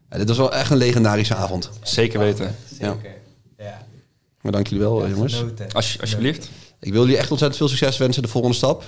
[0.09, 1.70] ja, dit was wel echt een legendarische avond.
[1.84, 2.55] Zeker weten.
[2.80, 2.97] Zeker.
[3.57, 3.86] Ja.
[4.48, 5.34] Maar dank jullie wel, eh, jongens.
[5.34, 5.72] Genoten.
[5.72, 6.50] Als, alsjeblieft.
[6.80, 8.22] Ik wil jullie echt ontzettend veel succes wensen.
[8.22, 8.84] De volgende stap.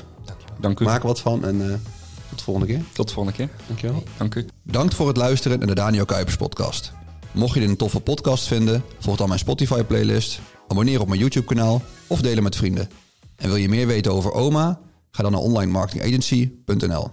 [0.60, 0.86] Dank u.
[0.86, 1.68] Maak er wat van en eh,
[2.30, 2.82] tot de volgende keer.
[2.94, 3.50] Tot de volgende keer.
[3.68, 4.04] Dankjewel.
[4.18, 4.46] Dank u.
[4.64, 6.92] Bedankt voor het luisteren naar de Daniel Kuipers podcast.
[7.32, 11.20] Mocht je dit een toffe podcast vinden, volg dan mijn Spotify playlist, abonneer op mijn
[11.20, 12.90] YouTube kanaal of delen met vrienden.
[13.36, 14.80] En wil je meer weten over OMA?
[15.12, 17.12] Ga dan naar onlinemarketingagency.nl.